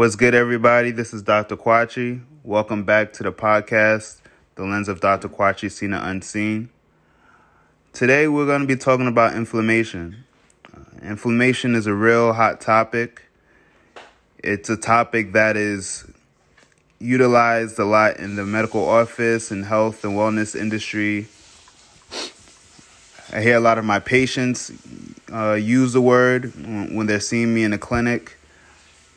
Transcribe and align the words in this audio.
What's 0.00 0.16
good, 0.16 0.34
everybody? 0.34 0.92
This 0.92 1.12
is 1.12 1.20
Dr. 1.20 1.58
Kwakye. 1.58 2.22
Welcome 2.42 2.84
back 2.84 3.12
to 3.12 3.22
the 3.22 3.32
podcast, 3.32 4.22
The 4.54 4.64
Lens 4.64 4.88
of 4.88 5.02
Dr. 5.02 5.28
Kwakye, 5.28 5.70
Seen 5.70 5.92
and 5.92 6.02
Unseen. 6.02 6.70
Today, 7.92 8.26
we're 8.26 8.46
going 8.46 8.62
to 8.62 8.66
be 8.66 8.76
talking 8.76 9.06
about 9.06 9.34
inflammation. 9.34 10.24
Uh, 10.74 10.80
inflammation 11.02 11.74
is 11.74 11.86
a 11.86 11.92
real 11.92 12.32
hot 12.32 12.62
topic. 12.62 13.24
It's 14.38 14.70
a 14.70 14.76
topic 14.78 15.34
that 15.34 15.58
is 15.58 16.10
utilized 16.98 17.78
a 17.78 17.84
lot 17.84 18.16
in 18.16 18.36
the 18.36 18.46
medical 18.46 18.88
office 18.88 19.50
and 19.50 19.66
health 19.66 20.02
and 20.02 20.14
wellness 20.14 20.58
industry. 20.58 21.28
I 23.34 23.42
hear 23.42 23.56
a 23.56 23.60
lot 23.60 23.76
of 23.76 23.84
my 23.84 23.98
patients 23.98 24.72
uh, 25.30 25.52
use 25.52 25.92
the 25.92 26.00
word 26.00 26.54
when 26.90 27.04
they're 27.04 27.20
seeing 27.20 27.52
me 27.52 27.64
in 27.64 27.72
the 27.72 27.78
clinic. 27.78 28.38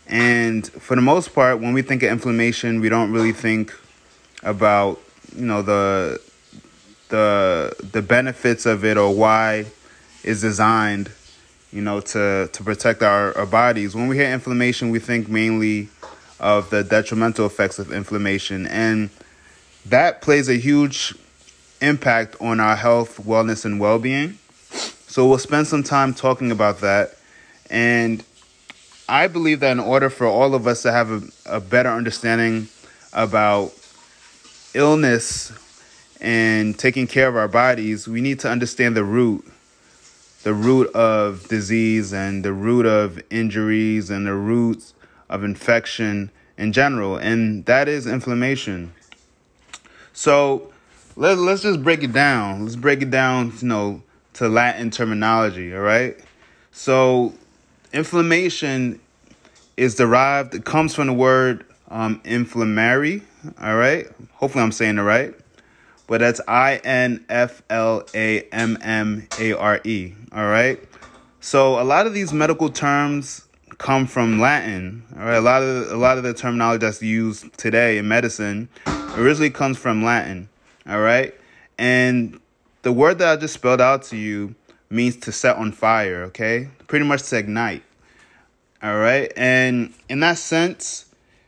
And 0.07 0.67
for 0.67 0.95
the 0.95 1.01
most 1.01 1.33
part, 1.33 1.59
when 1.59 1.73
we 1.73 1.81
think 1.81 2.03
of 2.03 2.11
inflammation, 2.11 2.81
we 2.81 2.89
don't 2.89 3.11
really 3.11 3.31
think 3.31 3.73
about 4.43 4.99
you 5.35 5.45
know 5.45 5.61
the 5.61 6.21
the 7.09 7.75
the 7.91 8.01
benefits 8.01 8.65
of 8.65 8.83
it 8.83 8.97
or 8.97 9.13
why 9.13 9.65
it's 10.23 10.41
designed 10.41 11.11
you 11.71 11.81
know 11.81 11.99
to 11.99 12.49
to 12.51 12.63
protect 12.63 13.01
our, 13.01 13.35
our 13.37 13.45
bodies. 13.45 13.95
When 13.95 14.07
we 14.07 14.17
hear 14.17 14.31
inflammation, 14.31 14.89
we 14.89 14.99
think 14.99 15.29
mainly 15.29 15.89
of 16.39 16.69
the 16.69 16.83
detrimental 16.83 17.45
effects 17.45 17.79
of 17.79 17.91
inflammation, 17.91 18.67
and 18.67 19.09
that 19.85 20.21
plays 20.21 20.49
a 20.49 20.55
huge 20.55 21.15
impact 21.81 22.35
on 22.39 22.59
our 22.59 22.75
health, 22.75 23.19
wellness, 23.23 23.65
and 23.65 23.79
well 23.79 23.99
being. 23.99 24.37
So 25.07 25.27
we'll 25.27 25.37
spend 25.37 25.67
some 25.67 25.83
time 25.83 26.13
talking 26.13 26.51
about 26.51 26.79
that. 26.79 27.15
And 27.69 28.23
I 29.07 29.27
believe 29.27 29.59
that 29.59 29.71
in 29.71 29.79
order 29.79 30.09
for 30.09 30.27
all 30.27 30.55
of 30.55 30.65
us 30.65 30.81
to 30.83 30.91
have 30.91 31.11
a, 31.11 31.57
a 31.57 31.59
better 31.59 31.89
understanding 31.89 32.69
about 33.11 33.73
illness 34.73 35.51
and 36.21 36.77
taking 36.77 37.05
care 37.05 37.27
of 37.27 37.35
our 37.35 37.47
bodies, 37.47 38.07
we 38.07 38.21
need 38.21 38.39
to 38.39 38.49
understand 38.49 38.95
the 38.95 39.03
root, 39.03 39.45
the 40.43 40.53
root 40.53 40.93
of 40.95 41.47
disease 41.49 42.13
and 42.13 42.45
the 42.45 42.53
root 42.53 42.85
of 42.85 43.21
injuries 43.29 44.09
and 44.09 44.25
the 44.25 44.33
roots 44.33 44.93
of 45.29 45.43
infection 45.43 46.31
in 46.57 46.71
general, 46.71 47.17
and 47.17 47.65
that 47.65 47.87
is 47.87 48.07
inflammation. 48.07 48.93
So 50.13 50.71
let, 51.15 51.37
let's 51.37 51.63
just 51.63 51.83
break 51.83 52.03
it 52.03 52.13
down. 52.13 52.63
Let's 52.63 52.75
break 52.75 53.01
it 53.01 53.09
down, 53.09 53.53
you 53.59 53.67
know, 53.67 54.03
to 54.33 54.47
Latin 54.47 54.91
terminology, 54.91 55.75
all 55.75 55.81
right? 55.81 56.17
So 56.71 57.33
inflammation 57.93 58.99
is 59.77 59.95
derived, 59.95 60.55
it 60.55 60.65
comes 60.65 60.93
from 60.95 61.07
the 61.07 61.13
word 61.13 61.65
um, 61.89 62.19
inflammary, 62.25 63.21
all 63.61 63.75
right? 63.75 64.07
Hopefully 64.33 64.63
I'm 64.63 64.71
saying 64.71 64.97
it 64.97 65.01
right. 65.01 65.33
But 66.07 66.19
that's 66.19 66.41
I 66.47 66.77
N 66.83 67.23
F 67.29 67.63
L 67.69 68.03
A 68.13 68.41
M 68.51 68.77
M 68.81 69.27
A 69.39 69.53
R 69.53 69.79
E, 69.85 70.13
all 70.33 70.47
right? 70.47 70.83
So 71.39 71.79
a 71.79 71.83
lot 71.83 72.07
of 72.07 72.13
these 72.13 72.33
medical 72.33 72.69
terms 72.69 73.47
come 73.77 74.05
from 74.05 74.39
Latin. 74.39 75.03
All 75.17 75.25
right, 75.25 75.35
a 75.35 75.41
lot 75.41 75.63
of 75.63 75.91
a 75.91 75.95
lot 75.95 76.17
of 76.17 76.23
the 76.23 76.33
terminology 76.33 76.85
that's 76.85 77.01
used 77.01 77.57
today 77.57 77.97
in 77.97 78.07
medicine 78.07 78.69
originally 79.15 79.49
comes 79.49 79.77
from 79.77 80.03
Latin. 80.03 80.49
All 80.87 80.99
right, 80.99 81.33
and 81.77 82.39
the 82.81 82.91
word 82.91 83.19
that 83.19 83.27
I 83.29 83.35
just 83.37 83.53
spelled 83.53 83.81
out 83.81 84.03
to 84.03 84.17
you 84.17 84.55
means 84.93 85.15
to 85.17 85.31
set 85.31 85.57
on 85.57 85.71
fire. 85.71 86.23
Okay, 86.25 86.69
pretty 86.87 87.05
much 87.05 87.23
to 87.23 87.37
ignite. 87.37 87.83
All 88.81 88.97
right. 88.97 89.31
And 89.37 89.93
in 90.09 90.19
that 90.19 90.37
sense, 90.37 91.05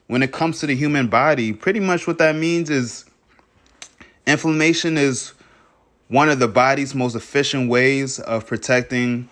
when 0.07 0.23
it 0.23 0.31
comes 0.31 0.59
to 0.59 0.67
the 0.67 0.75
human 0.75 1.07
body, 1.07 1.51
pretty 1.51 1.81
much 1.81 2.07
what 2.07 2.17
that 2.19 2.35
means 2.35 2.69
is 2.69 3.03
inflammation 4.25 4.97
is 4.97 5.33
one 6.07 6.29
of 6.29 6.39
the 6.39 6.47
body's 6.47 6.95
most 6.95 7.13
efficient 7.13 7.69
ways 7.69 8.19
of 8.19 8.47
protecting 8.47 9.27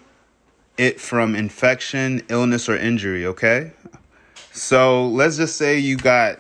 it 0.77 0.99
from 0.99 1.33
infection, 1.33 2.23
illness, 2.27 2.67
or 2.67 2.75
injury. 2.75 3.25
Okay. 3.25 3.71
So 4.51 5.07
let's 5.07 5.37
just 5.37 5.55
say 5.55 5.79
you 5.79 5.95
got 5.95 6.39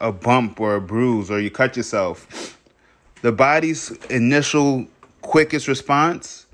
a 0.00 0.12
bump 0.12 0.60
or 0.60 0.74
a 0.74 0.80
bruise 0.80 1.30
or 1.30 1.40
you 1.40 1.50
cut 1.50 1.76
yourself. 1.76 2.58
The 3.22 3.32
body's 3.32 3.90
initial 4.10 4.86
quickest 5.22 5.66
response 5.66 6.46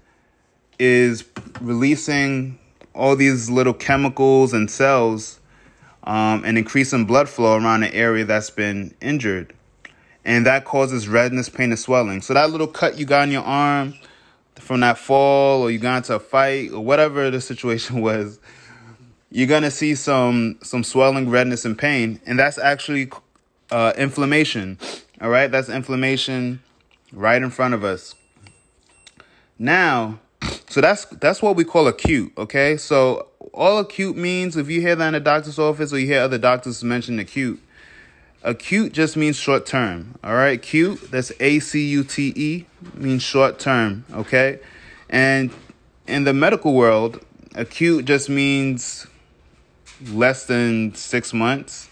is 0.79 1.25
releasing 1.61 2.59
all 2.95 3.17
these 3.17 3.51
little 3.51 3.75
chemicals 3.75 4.53
and 4.53 4.71
cells 4.71 5.41
um, 6.05 6.45
and 6.45 6.57
increasing 6.59 7.05
blood 7.05 7.29
flow 7.29 7.57
around 7.57 7.81
the 7.81 7.95
area 7.95 8.25
that's 8.25 8.51
been 8.51 8.95
injured. 9.01 9.55
And 10.25 10.47
that 10.47 10.65
causes 10.65 11.09
redness, 11.09 11.49
pain, 11.49 11.71
and 11.71 11.79
swelling. 11.79 12.23
So 12.23 12.35
that 12.35 12.51
little 12.51 12.67
cut 12.67 12.99
you 12.99 13.05
got 13.05 13.23
on 13.23 13.31
your 13.31 13.43
arm 13.43 13.95
from 14.57 14.81
that 14.81 14.97
fall 14.99 15.63
or 15.63 15.71
you 15.71 15.79
got 15.79 15.99
into 15.99 16.15
a 16.15 16.21
fight 16.21 16.73
or 16.73 16.81
whatever 16.81 17.31
the 17.31 17.41
situation 17.41 18.01
was, 18.01 18.39
you're 19.31 19.49
gonna 19.49 19.71
see 19.71 19.95
some 19.97 20.59
some 20.63 20.85
swelling, 20.85 21.29
redness, 21.29 21.65
and 21.65 21.77
pain. 21.77 22.21
And 22.25 22.39
that's 22.39 22.57
actually 22.57 23.11
uh, 23.71 23.93
inflammation. 23.97 24.79
All 25.21 25.29
right, 25.29 25.51
that's 25.51 25.69
inflammation 25.69 26.63
right 27.13 27.43
in 27.43 27.51
front 27.51 27.75
of 27.75 27.85
us. 27.85 28.15
Now, 29.59 30.21
so 30.75 30.81
that's 30.81 31.05
that's 31.05 31.41
what 31.41 31.55
we 31.55 31.63
call 31.63 31.87
acute, 31.87 32.33
okay? 32.37 32.77
So 32.77 33.29
all 33.53 33.79
acute 33.79 34.17
means 34.17 34.57
if 34.57 34.69
you 34.69 34.81
hear 34.81 34.97
that 34.97 35.07
in 35.07 35.15
a 35.15 35.21
doctor's 35.21 35.57
office 35.57 35.93
or 35.93 36.01
you 36.01 36.07
hear 36.09 36.21
other 36.21 36.37
doctors 36.37 36.83
mention 36.83 37.21
acute, 37.21 37.63
acute 38.43 38.93
just 38.93 39.17
means 39.17 39.37
short 39.37 39.67
term. 39.67 40.19
All 40.25 40.35
right, 40.35 40.59
acute, 40.59 41.13
that's 41.13 41.31
A 41.39 41.61
C 41.61 41.87
U 41.91 42.03
T 42.03 42.33
E, 42.35 42.67
means 42.95 43.23
short 43.23 43.61
term, 43.61 44.05
okay? 44.13 44.59
And 45.09 45.53
in 46.09 46.25
the 46.25 46.35
medical 46.35 46.75
world, 46.75 47.25
acute 47.55 48.05
just 48.05 48.29
means 48.29 49.07
less 50.09 50.47
than 50.47 50.93
6 50.97 51.35
months 51.35 51.89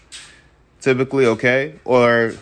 typically, 0.81 1.25
okay? 1.27 1.79
Or 1.85 2.33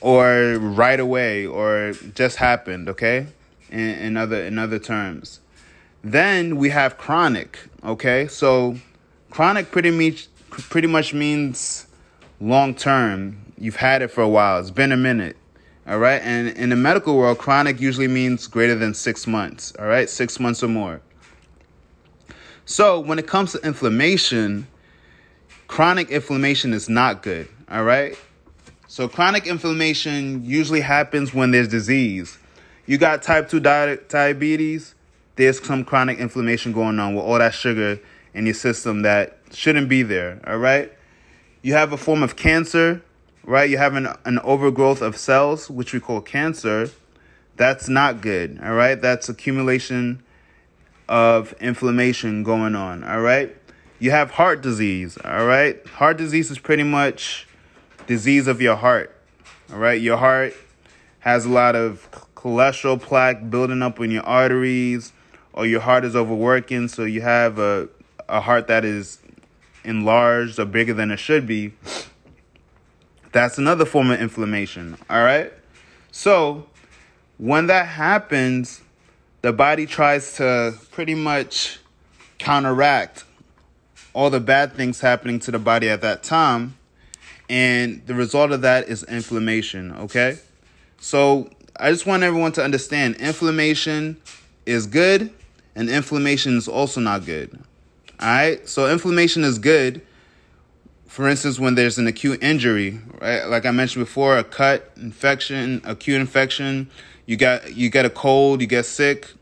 or 0.00 0.58
right 0.60 1.00
away 1.00 1.44
or 1.44 1.94
just 2.14 2.36
happened, 2.36 2.88
okay? 2.88 3.26
In, 3.74 3.98
in 3.98 4.16
other 4.16 4.42
in 4.42 4.58
other 4.58 4.78
terms. 4.78 5.40
Then 6.02 6.56
we 6.56 6.70
have 6.70 6.96
chronic. 6.96 7.58
Okay, 7.82 8.28
so 8.28 8.76
chronic 9.30 9.70
pretty 9.70 9.90
much 9.90 10.28
pretty 10.50 10.88
much 10.88 11.12
means 11.12 11.86
long 12.40 12.74
term. 12.74 13.38
You've 13.58 13.76
had 13.76 14.02
it 14.02 14.08
for 14.08 14.22
a 14.22 14.28
while. 14.28 14.58
It's 14.60 14.70
been 14.70 14.92
a 14.92 14.96
minute. 14.96 15.36
All 15.86 15.98
right, 15.98 16.22
and 16.22 16.48
in 16.48 16.70
the 16.70 16.76
medical 16.76 17.16
world, 17.16 17.36
chronic 17.38 17.78
usually 17.78 18.08
means 18.08 18.46
greater 18.46 18.74
than 18.74 18.94
six 18.94 19.26
months. 19.26 19.74
All 19.78 19.86
right, 19.86 20.08
six 20.08 20.40
months 20.40 20.62
or 20.62 20.68
more. 20.68 21.02
So 22.64 23.00
when 23.00 23.18
it 23.18 23.26
comes 23.26 23.52
to 23.52 23.58
inflammation, 23.58 24.66
chronic 25.66 26.10
inflammation 26.10 26.72
is 26.72 26.88
not 26.88 27.22
good. 27.22 27.48
All 27.70 27.84
right. 27.84 28.18
So 28.86 29.08
chronic 29.08 29.46
inflammation 29.46 30.44
usually 30.44 30.80
happens 30.80 31.34
when 31.34 31.50
there's 31.50 31.68
disease 31.68 32.38
you 32.86 32.98
got 32.98 33.22
type 33.22 33.48
2 33.48 33.60
di- 33.60 33.98
diabetes, 34.08 34.94
there's 35.36 35.64
some 35.64 35.84
chronic 35.84 36.18
inflammation 36.18 36.72
going 36.72 36.98
on 36.98 37.14
with 37.14 37.24
all 37.24 37.38
that 37.38 37.54
sugar 37.54 37.98
in 38.34 38.46
your 38.46 38.54
system 38.54 39.02
that 39.02 39.38
shouldn't 39.52 39.88
be 39.88 40.02
there, 40.02 40.40
all 40.46 40.58
right? 40.58 40.92
You 41.62 41.72
have 41.74 41.92
a 41.92 41.96
form 41.96 42.22
of 42.22 42.36
cancer, 42.36 43.02
right? 43.44 43.68
You 43.68 43.78
have 43.78 43.94
an, 43.94 44.08
an 44.24 44.38
overgrowth 44.40 45.00
of 45.02 45.16
cells, 45.16 45.70
which 45.70 45.92
we 45.92 46.00
call 46.00 46.20
cancer. 46.20 46.90
That's 47.56 47.88
not 47.88 48.20
good, 48.20 48.60
all 48.62 48.74
right? 48.74 49.00
That's 49.00 49.28
accumulation 49.28 50.22
of 51.08 51.52
inflammation 51.54 52.42
going 52.42 52.74
on, 52.74 53.04
all 53.04 53.20
right? 53.20 53.56
You 53.98 54.10
have 54.10 54.32
heart 54.32 54.60
disease, 54.60 55.16
all 55.24 55.46
right? 55.46 55.84
Heart 55.86 56.18
disease 56.18 56.50
is 56.50 56.58
pretty 56.58 56.82
much 56.82 57.46
disease 58.06 58.46
of 58.46 58.60
your 58.60 58.76
heart, 58.76 59.16
all 59.72 59.78
right? 59.78 60.00
Your 60.00 60.16
heart 60.16 60.54
has 61.20 61.46
a 61.46 61.48
lot 61.48 61.74
of 61.74 62.10
cholesterol 62.44 63.00
plaque 63.00 63.48
building 63.48 63.80
up 63.80 63.98
in 64.00 64.10
your 64.10 64.22
arteries, 64.22 65.12
or 65.54 65.64
your 65.64 65.80
heart 65.80 66.04
is 66.04 66.14
overworking, 66.14 66.88
so 66.88 67.04
you 67.04 67.22
have 67.22 67.58
a, 67.58 67.88
a 68.28 68.40
heart 68.40 68.66
that 68.66 68.84
is 68.84 69.18
enlarged 69.84 70.58
or 70.58 70.66
bigger 70.66 70.92
than 70.92 71.10
it 71.10 71.18
should 71.18 71.46
be, 71.46 71.72
that's 73.32 73.56
another 73.56 73.84
form 73.84 74.10
of 74.10 74.20
inflammation. 74.20 74.96
All 75.08 75.22
right? 75.22 75.52
So, 76.12 76.66
when 77.38 77.66
that 77.68 77.86
happens, 77.86 78.82
the 79.42 79.52
body 79.52 79.86
tries 79.86 80.36
to 80.36 80.74
pretty 80.90 81.14
much 81.14 81.80
counteract 82.38 83.24
all 84.12 84.30
the 84.30 84.40
bad 84.40 84.74
things 84.74 85.00
happening 85.00 85.40
to 85.40 85.50
the 85.50 85.58
body 85.58 85.88
at 85.88 86.02
that 86.02 86.22
time. 86.22 86.76
And 87.48 88.06
the 88.06 88.14
result 88.14 88.52
of 88.52 88.62
that 88.62 88.88
is 88.88 89.02
inflammation, 89.02 89.92
okay? 89.92 90.38
So, 90.98 91.50
I 91.78 91.90
just 91.90 92.06
want 92.06 92.22
everyone 92.22 92.52
to 92.52 92.64
understand 92.64 93.16
inflammation 93.16 94.16
is 94.66 94.86
good 94.86 95.32
and 95.74 95.90
inflammation 95.90 96.56
is 96.56 96.68
also 96.68 97.00
not 97.00 97.24
good. 97.26 97.58
All 98.20 98.28
right? 98.28 98.68
So 98.68 98.90
inflammation 98.90 99.44
is 99.44 99.58
good 99.58 100.02
for 101.14 101.28
instance, 101.28 101.60
when 101.60 101.76
there's 101.76 101.96
an 101.96 102.08
acute 102.08 102.42
injury, 102.42 102.98
right? 103.20 103.44
Like 103.44 103.66
I 103.66 103.70
mentioned 103.70 104.04
before, 104.04 104.36
a 104.36 104.42
cut, 104.42 104.90
infection, 104.96 105.80
acute 105.84 106.20
infection, 106.20 106.90
you 107.26 107.36
got 107.36 107.72
you 107.72 107.88
get 107.88 108.04
a 108.04 108.10
cold, 108.10 108.60
you 108.60 108.66
get 108.66 108.84
sick, 108.84 109.32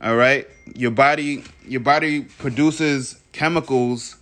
all 0.00 0.16
right? 0.16 0.48
Your 0.74 0.90
body 0.90 1.44
your 1.66 1.82
body 1.82 2.22
produces 2.22 3.20
chemicals 3.32 4.16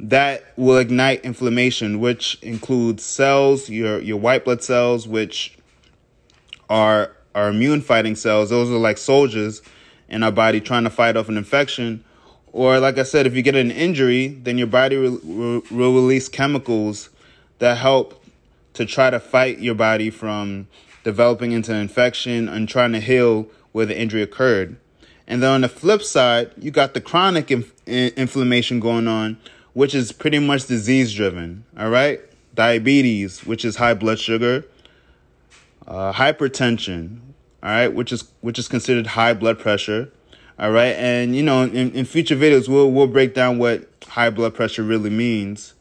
that 0.00 0.42
will 0.56 0.78
ignite 0.78 1.24
inflammation, 1.24 2.00
which 2.00 2.36
includes 2.42 3.04
cells, 3.04 3.70
your 3.70 4.00
your 4.00 4.16
white 4.16 4.44
blood 4.44 4.64
cells, 4.64 5.06
which 5.06 5.55
are 6.68 7.12
are 7.34 7.48
immune 7.48 7.82
fighting 7.82 8.16
cells. 8.16 8.50
Those 8.50 8.70
are 8.70 8.78
like 8.78 8.96
soldiers 8.98 9.60
in 10.08 10.22
our 10.22 10.32
body 10.32 10.60
trying 10.60 10.84
to 10.84 10.90
fight 10.90 11.16
off 11.16 11.28
an 11.28 11.36
infection. 11.36 12.02
Or, 12.52 12.80
like 12.80 12.96
I 12.96 13.02
said, 13.02 13.26
if 13.26 13.36
you 13.36 13.42
get 13.42 13.54
an 13.54 13.70
injury, 13.70 14.28
then 14.28 14.56
your 14.56 14.66
body 14.66 14.96
will, 14.96 15.62
will 15.70 15.94
release 15.94 16.28
chemicals 16.28 17.10
that 17.58 17.76
help 17.76 18.24
to 18.72 18.86
try 18.86 19.10
to 19.10 19.20
fight 19.20 19.58
your 19.58 19.74
body 19.74 20.08
from 20.08 20.66
developing 21.04 21.52
into 21.52 21.72
an 21.72 21.78
infection 21.78 22.48
and 22.48 22.66
trying 22.66 22.92
to 22.92 23.00
heal 23.00 23.48
where 23.72 23.84
the 23.84 23.98
injury 23.98 24.22
occurred. 24.22 24.76
And 25.26 25.42
then 25.42 25.50
on 25.50 25.60
the 25.60 25.68
flip 25.68 26.02
side, 26.02 26.50
you 26.56 26.70
got 26.70 26.94
the 26.94 27.00
chronic 27.02 27.50
inf- 27.50 27.86
inflammation 27.86 28.80
going 28.80 29.06
on, 29.08 29.36
which 29.74 29.94
is 29.94 30.12
pretty 30.12 30.38
much 30.38 30.66
disease 30.66 31.12
driven. 31.12 31.64
All 31.78 31.90
right. 31.90 32.20
Diabetes, 32.54 33.44
which 33.44 33.66
is 33.66 33.76
high 33.76 33.92
blood 33.92 34.18
sugar, 34.18 34.64
uh, 35.86 36.12
hypertension, 36.12 37.20
all 37.62 37.70
right, 37.70 37.88
which 37.88 38.12
is 38.12 38.30
which 38.40 38.58
is 38.58 38.68
considered 38.68 39.06
high 39.06 39.34
blood 39.34 39.58
pressure, 39.58 40.12
all 40.58 40.70
right, 40.70 40.94
and 40.96 41.36
you 41.36 41.42
know 41.42 41.62
in, 41.62 41.92
in 41.92 42.04
future 42.04 42.36
videos 42.36 42.68
we'll 42.68 42.90
we'll 42.90 43.06
break 43.06 43.34
down 43.34 43.58
what 43.58 43.88
high 44.06 44.30
blood 44.30 44.54
pressure 44.54 44.82
really 44.82 45.10
means, 45.10 45.74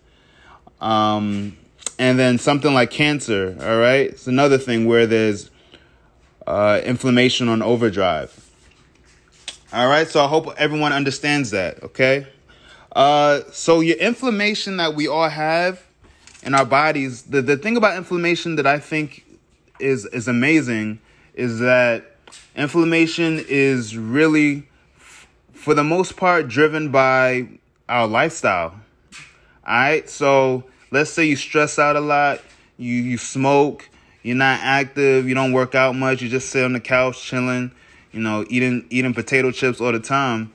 um, 0.82 1.58
and 1.98 2.20
then 2.20 2.38
something 2.38 2.74
like 2.74 2.92
cancer, 2.92 3.58
all 3.62 3.78
right, 3.78 4.12
it's 4.12 4.28
another 4.28 4.58
thing 4.58 4.86
where 4.86 5.08
there's 5.08 5.50
uh, 6.46 6.82
inflammation 6.84 7.50
on 7.50 7.62
overdrive. 7.62 8.42
All 9.74 9.88
right, 9.88 10.08
so 10.08 10.24
I 10.24 10.28
hope 10.28 10.54
everyone 10.58 10.94
understands 10.94 11.52
that. 11.52 11.82
Okay, 11.84 12.28
uh, 12.96 13.42
so 13.52 13.80
your 13.82 13.98
inflammation 13.98 14.78
that 14.78 14.96
we 14.96 15.08
all 15.08 15.30
have 15.30 15.82
in 16.44 16.54
our 16.54 16.66
bodies, 16.66 17.24
the 17.24 17.42
the 17.42 17.58
thing 17.58 17.76
about 17.76 17.98
inflammation 17.98 18.56
that 18.58 18.68
I 18.68 18.80
think 18.80 19.25
is 19.80 20.06
is 20.06 20.28
amazing 20.28 21.00
is 21.34 21.60
that 21.60 22.16
inflammation 22.56 23.44
is 23.48 23.98
really 23.98 24.68
for 25.54 25.74
the 25.74 25.84
most 25.84 26.16
part 26.16 26.48
driven 26.48 26.92
by 26.92 27.48
our 27.90 28.08
lifestyle. 28.08 28.76
All 29.68 29.76
right? 29.76 30.10
So, 30.10 30.64
let's 30.92 31.10
say 31.10 31.26
you 31.26 31.36
stress 31.36 31.80
out 31.80 31.96
a 31.96 32.00
lot, 32.00 32.40
you 32.78 32.94
you 32.94 33.18
smoke, 33.18 33.90
you're 34.24 34.36
not 34.36 34.60
active, 34.62 35.28
you 35.28 35.36
don't 35.36 35.54
work 35.54 35.76
out 35.76 35.96
much, 35.96 36.22
you 36.22 36.30
just 36.30 36.50
sit 36.50 36.64
on 36.64 36.74
the 36.74 36.80
couch 36.80 37.22
chilling, 37.22 37.72
you 38.12 38.20
know, 38.20 38.46
eating 38.50 38.86
eating 38.90 39.14
potato 39.14 39.52
chips 39.52 39.82
all 39.82 39.92
the 39.92 40.00
time. 40.00 40.52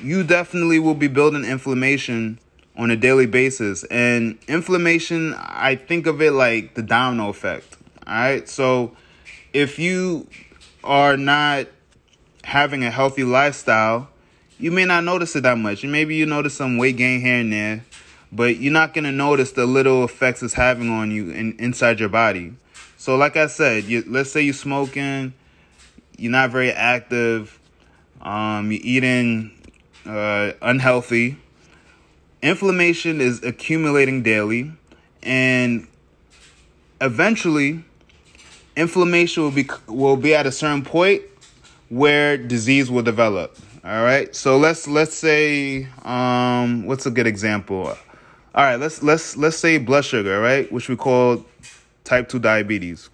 You 0.00 0.24
definitely 0.24 0.78
will 0.78 0.94
be 0.94 1.08
building 1.08 1.44
inflammation 1.44 2.38
on 2.76 2.90
a 2.90 2.96
daily 2.96 3.26
basis. 3.26 3.84
And 3.84 4.38
inflammation, 4.48 5.34
I 5.36 5.76
think 5.76 6.06
of 6.06 6.22
it 6.22 6.32
like 6.32 6.74
the 6.74 6.82
domino 6.82 7.28
effect. 7.28 7.76
All 8.06 8.14
right. 8.14 8.48
So 8.48 8.96
if 9.52 9.78
you 9.78 10.26
are 10.82 11.16
not 11.16 11.66
having 12.44 12.84
a 12.84 12.90
healthy 12.90 13.24
lifestyle, 13.24 14.08
you 14.58 14.70
may 14.70 14.84
not 14.84 15.04
notice 15.04 15.36
it 15.36 15.42
that 15.42 15.58
much. 15.58 15.82
And 15.82 15.92
maybe 15.92 16.14
you 16.14 16.26
notice 16.26 16.54
some 16.54 16.78
weight 16.78 16.96
gain 16.96 17.20
here 17.20 17.36
and 17.36 17.52
there, 17.52 17.84
but 18.30 18.56
you're 18.56 18.72
not 18.72 18.94
going 18.94 19.04
to 19.04 19.12
notice 19.12 19.52
the 19.52 19.66
little 19.66 20.04
effects 20.04 20.42
it's 20.42 20.54
having 20.54 20.90
on 20.90 21.10
you 21.10 21.30
in, 21.30 21.56
inside 21.58 22.00
your 22.00 22.08
body. 22.08 22.54
So, 22.96 23.16
like 23.16 23.36
I 23.36 23.48
said, 23.48 23.84
you, 23.84 24.04
let's 24.06 24.30
say 24.30 24.42
you're 24.42 24.54
smoking, 24.54 25.34
you're 26.16 26.30
not 26.30 26.50
very 26.50 26.70
active, 26.70 27.58
um, 28.20 28.70
you're 28.70 28.80
eating 28.82 29.50
uh, 30.06 30.52
unhealthy. 30.62 31.36
Inflammation 32.40 33.20
is 33.20 33.42
accumulating 33.42 34.22
daily, 34.22 34.72
and 35.22 35.88
eventually 37.00 37.84
inflammation 38.76 39.42
will 39.42 39.50
be 39.50 39.68
will 39.86 40.16
be 40.16 40.34
at 40.34 40.46
a 40.46 40.52
certain 40.52 40.82
point 40.82 41.22
where 41.88 42.36
disease 42.36 42.90
will 42.90 43.02
develop. 43.02 43.56
All 43.84 44.02
right. 44.02 44.34
So 44.34 44.56
let's 44.56 44.86
let's 44.86 45.14
say 45.14 45.88
um 46.04 46.86
what's 46.86 47.06
a 47.06 47.10
good 47.10 47.26
example? 47.26 47.96
All 48.54 48.64
right, 48.64 48.76
let's 48.76 49.02
let's 49.02 49.36
let's 49.38 49.56
say 49.56 49.78
blood 49.78 50.04
sugar, 50.04 50.38
right? 50.40 50.70
Which 50.70 50.88
we 50.90 50.96
call 50.96 51.44
type 52.04 52.28
2 52.28 52.38
diabetes. 52.38 53.08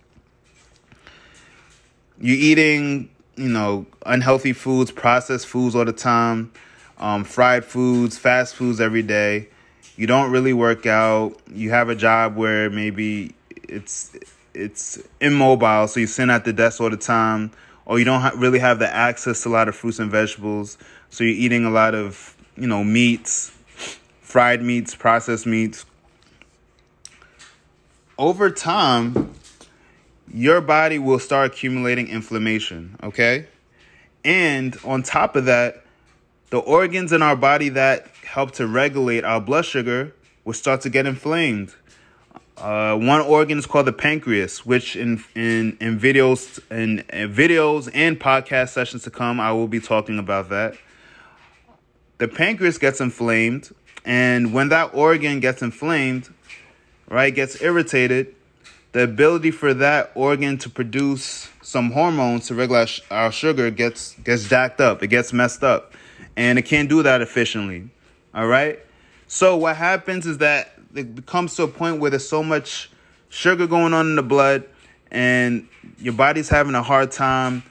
You're 2.20 2.36
eating, 2.36 3.08
you 3.36 3.48
know, 3.48 3.86
unhealthy 4.04 4.52
foods, 4.52 4.90
processed 4.90 5.46
foods 5.46 5.76
all 5.76 5.84
the 5.84 5.92
time, 5.92 6.50
um, 6.98 7.22
fried 7.22 7.64
foods, 7.64 8.18
fast 8.18 8.56
foods 8.56 8.80
every 8.80 9.02
day. 9.02 9.48
You 9.96 10.08
don't 10.08 10.32
really 10.32 10.52
work 10.52 10.86
out. 10.86 11.36
You 11.52 11.70
have 11.70 11.88
a 11.88 11.94
job 11.94 12.34
where 12.36 12.68
maybe 12.68 13.34
it's 13.68 14.10
it's 14.58 14.98
immobile, 15.20 15.88
so 15.88 16.00
you 16.00 16.06
sit 16.06 16.28
at 16.28 16.44
the 16.44 16.52
desk 16.52 16.80
all 16.80 16.90
the 16.90 16.96
time, 16.96 17.52
or 17.86 17.98
you 17.98 18.04
don't 18.04 18.20
ha- 18.20 18.32
really 18.36 18.58
have 18.58 18.78
the 18.78 18.92
access 18.92 19.42
to 19.42 19.48
a 19.48 19.50
lot 19.50 19.68
of 19.68 19.76
fruits 19.76 19.98
and 19.98 20.10
vegetables, 20.10 20.76
so 21.10 21.24
you're 21.24 21.34
eating 21.34 21.64
a 21.64 21.70
lot 21.70 21.94
of 21.94 22.36
you 22.56 22.66
know 22.66 22.82
meats, 22.84 23.52
fried 24.20 24.62
meats, 24.62 24.94
processed 24.94 25.46
meats. 25.46 25.86
Over 28.18 28.50
time, 28.50 29.32
your 30.32 30.60
body 30.60 30.98
will 30.98 31.20
start 31.20 31.52
accumulating 31.52 32.08
inflammation, 32.08 32.96
okay? 33.02 33.46
And 34.24 34.76
on 34.84 35.04
top 35.04 35.36
of 35.36 35.44
that, 35.44 35.84
the 36.50 36.58
organs 36.58 37.12
in 37.12 37.22
our 37.22 37.36
body 37.36 37.68
that 37.70 38.08
help 38.24 38.52
to 38.52 38.66
regulate 38.66 39.24
our 39.24 39.40
blood 39.40 39.64
sugar 39.64 40.14
will 40.44 40.52
start 40.52 40.80
to 40.82 40.90
get 40.90 41.06
inflamed. 41.06 41.74
Uh, 42.60 42.96
one 42.96 43.20
organ 43.20 43.56
is 43.56 43.66
called 43.66 43.86
the 43.86 43.92
pancreas, 43.92 44.66
which 44.66 44.96
in 44.96 45.22
in 45.36 45.76
in 45.80 45.98
videos 45.98 46.58
in, 46.72 47.04
in 47.10 47.32
videos 47.32 47.88
and 47.94 48.18
podcast 48.18 48.70
sessions 48.70 49.04
to 49.04 49.10
come, 49.10 49.38
I 49.38 49.52
will 49.52 49.68
be 49.68 49.78
talking 49.78 50.18
about 50.18 50.48
that. 50.48 50.74
The 52.18 52.26
pancreas 52.26 52.78
gets 52.78 53.00
inflamed, 53.00 53.72
and 54.04 54.52
when 54.52 54.70
that 54.70 54.92
organ 54.92 55.38
gets 55.38 55.62
inflamed, 55.62 56.28
right, 57.08 57.32
gets 57.32 57.62
irritated, 57.62 58.34
the 58.90 59.04
ability 59.04 59.52
for 59.52 59.72
that 59.74 60.10
organ 60.16 60.58
to 60.58 60.68
produce 60.68 61.48
some 61.62 61.92
hormones 61.92 62.48
to 62.48 62.56
regulate 62.56 62.98
our 63.08 63.30
sugar 63.30 63.70
gets 63.70 64.14
gets 64.24 64.48
jacked 64.48 64.80
up. 64.80 65.00
It 65.04 65.08
gets 65.08 65.32
messed 65.32 65.62
up, 65.62 65.92
and 66.36 66.58
it 66.58 66.62
can't 66.62 66.88
do 66.88 67.04
that 67.04 67.20
efficiently. 67.20 67.90
All 68.34 68.48
right. 68.48 68.80
So 69.28 69.56
what 69.56 69.76
happens 69.76 70.26
is 70.26 70.38
that 70.38 70.77
it 70.94 71.26
comes 71.26 71.54
to 71.56 71.64
a 71.64 71.68
point 71.68 72.00
where 72.00 72.10
there's 72.10 72.28
so 72.28 72.42
much 72.42 72.90
sugar 73.28 73.66
going 73.66 73.92
on 73.92 74.06
in 74.06 74.16
the 74.16 74.22
blood 74.22 74.64
and 75.10 75.68
your 75.98 76.14
body's 76.14 76.48
having 76.48 76.74
a 76.74 76.82
hard 76.82 77.10
time 77.10 77.62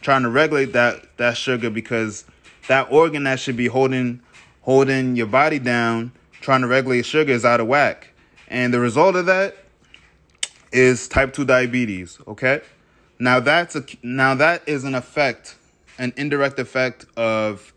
trying 0.00 0.22
to 0.22 0.30
regulate 0.30 0.72
that 0.72 1.16
that 1.18 1.36
sugar 1.36 1.70
because 1.70 2.24
that 2.68 2.90
organ 2.90 3.24
that 3.24 3.38
should 3.38 3.56
be 3.56 3.66
holding 3.66 4.20
holding 4.62 5.16
your 5.16 5.26
body 5.26 5.58
down 5.58 6.12
trying 6.40 6.60
to 6.62 6.66
regulate 6.66 7.04
sugar 7.04 7.32
is 7.32 7.44
out 7.44 7.60
of 7.60 7.66
whack. 7.66 8.12
And 8.48 8.72
the 8.72 8.80
result 8.80 9.14
of 9.16 9.26
that 9.26 9.56
is 10.72 11.08
type 11.08 11.32
2 11.32 11.44
diabetes 11.44 12.18
okay? 12.26 12.60
Now 13.18 13.40
that's 13.40 13.76
a 13.76 13.84
now 14.02 14.34
that 14.36 14.62
is 14.66 14.84
an 14.84 14.94
effect 14.94 15.56
an 15.98 16.12
indirect 16.16 16.58
effect 16.58 17.04
of 17.16 17.72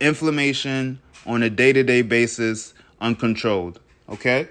inflammation 0.00 1.00
on 1.26 1.42
a 1.42 1.50
day-to-day 1.50 2.02
basis 2.02 2.74
uncontrolled. 3.00 3.80
Okay? 4.08 4.48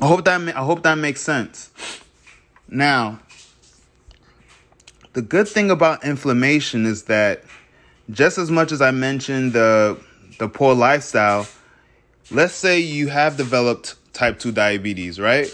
I 0.00 0.06
hope 0.06 0.24
that 0.24 0.40
I 0.56 0.64
hope 0.64 0.82
that 0.82 0.98
makes 0.98 1.20
sense. 1.20 1.70
Now, 2.68 3.20
the 5.12 5.22
good 5.22 5.48
thing 5.48 5.70
about 5.70 6.04
inflammation 6.04 6.86
is 6.86 7.04
that 7.04 7.44
just 8.10 8.38
as 8.38 8.50
much 8.50 8.72
as 8.72 8.82
I 8.82 8.90
mentioned 8.90 9.52
the 9.52 10.00
the 10.38 10.48
poor 10.48 10.74
lifestyle, 10.74 11.46
let's 12.30 12.54
say 12.54 12.80
you 12.80 13.08
have 13.08 13.36
developed 13.36 13.94
type 14.12 14.38
2 14.38 14.52
diabetes, 14.52 15.20
right? 15.20 15.46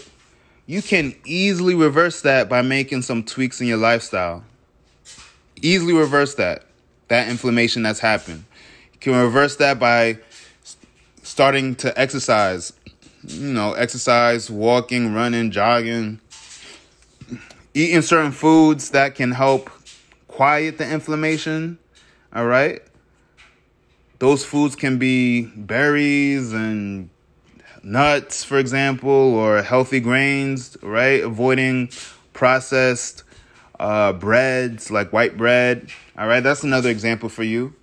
You 0.65 0.81
can 0.81 1.15
easily 1.25 1.75
reverse 1.75 2.21
that 2.21 2.49
by 2.49 2.61
making 2.61 3.01
some 3.01 3.23
tweaks 3.23 3.61
in 3.61 3.67
your 3.67 3.77
lifestyle. 3.77 4.43
Easily 5.61 5.93
reverse 5.93 6.35
that 6.35 6.63
that 7.09 7.27
inflammation 7.27 7.83
that's 7.83 7.99
happened. 7.99 8.45
You 8.93 8.99
can 8.99 9.15
reverse 9.15 9.57
that 9.57 9.79
by 9.79 10.19
starting 11.29 11.75
to 11.75 11.97
exercise, 11.97 12.73
you 13.23 13.53
know, 13.53 13.73
exercise, 13.73 14.49
walking, 14.49 15.13
running, 15.13 15.51
jogging, 15.51 16.19
eating 17.75 18.01
certain 18.01 18.31
foods 18.31 18.89
that 18.89 19.13
can 19.13 19.31
help 19.31 19.69
quiet 20.27 20.79
the 20.79 20.91
inflammation. 20.91 21.77
All 22.33 22.47
right. 22.47 22.81
those 24.17 24.43
foods 24.43 24.75
can 24.75 24.97
be 24.97 25.43
berries 25.55 26.51
and 26.51 27.09
nuts, 27.83 28.43
for 28.43 28.57
example, 28.57 29.09
or 29.11 29.61
healthy 29.61 29.99
grains, 29.99 30.77
right? 30.81 31.23
Avoiding 31.23 31.89
processed 32.33 33.23
uh, 33.79 34.13
breads 34.13 34.89
like 34.91 35.13
white 35.13 35.37
bread. 35.37 35.89
All 36.17 36.27
right, 36.27 36.41
that's 36.41 36.63
another 36.63 36.89
example 36.89 37.29
for 37.29 37.43
you. 37.43 37.73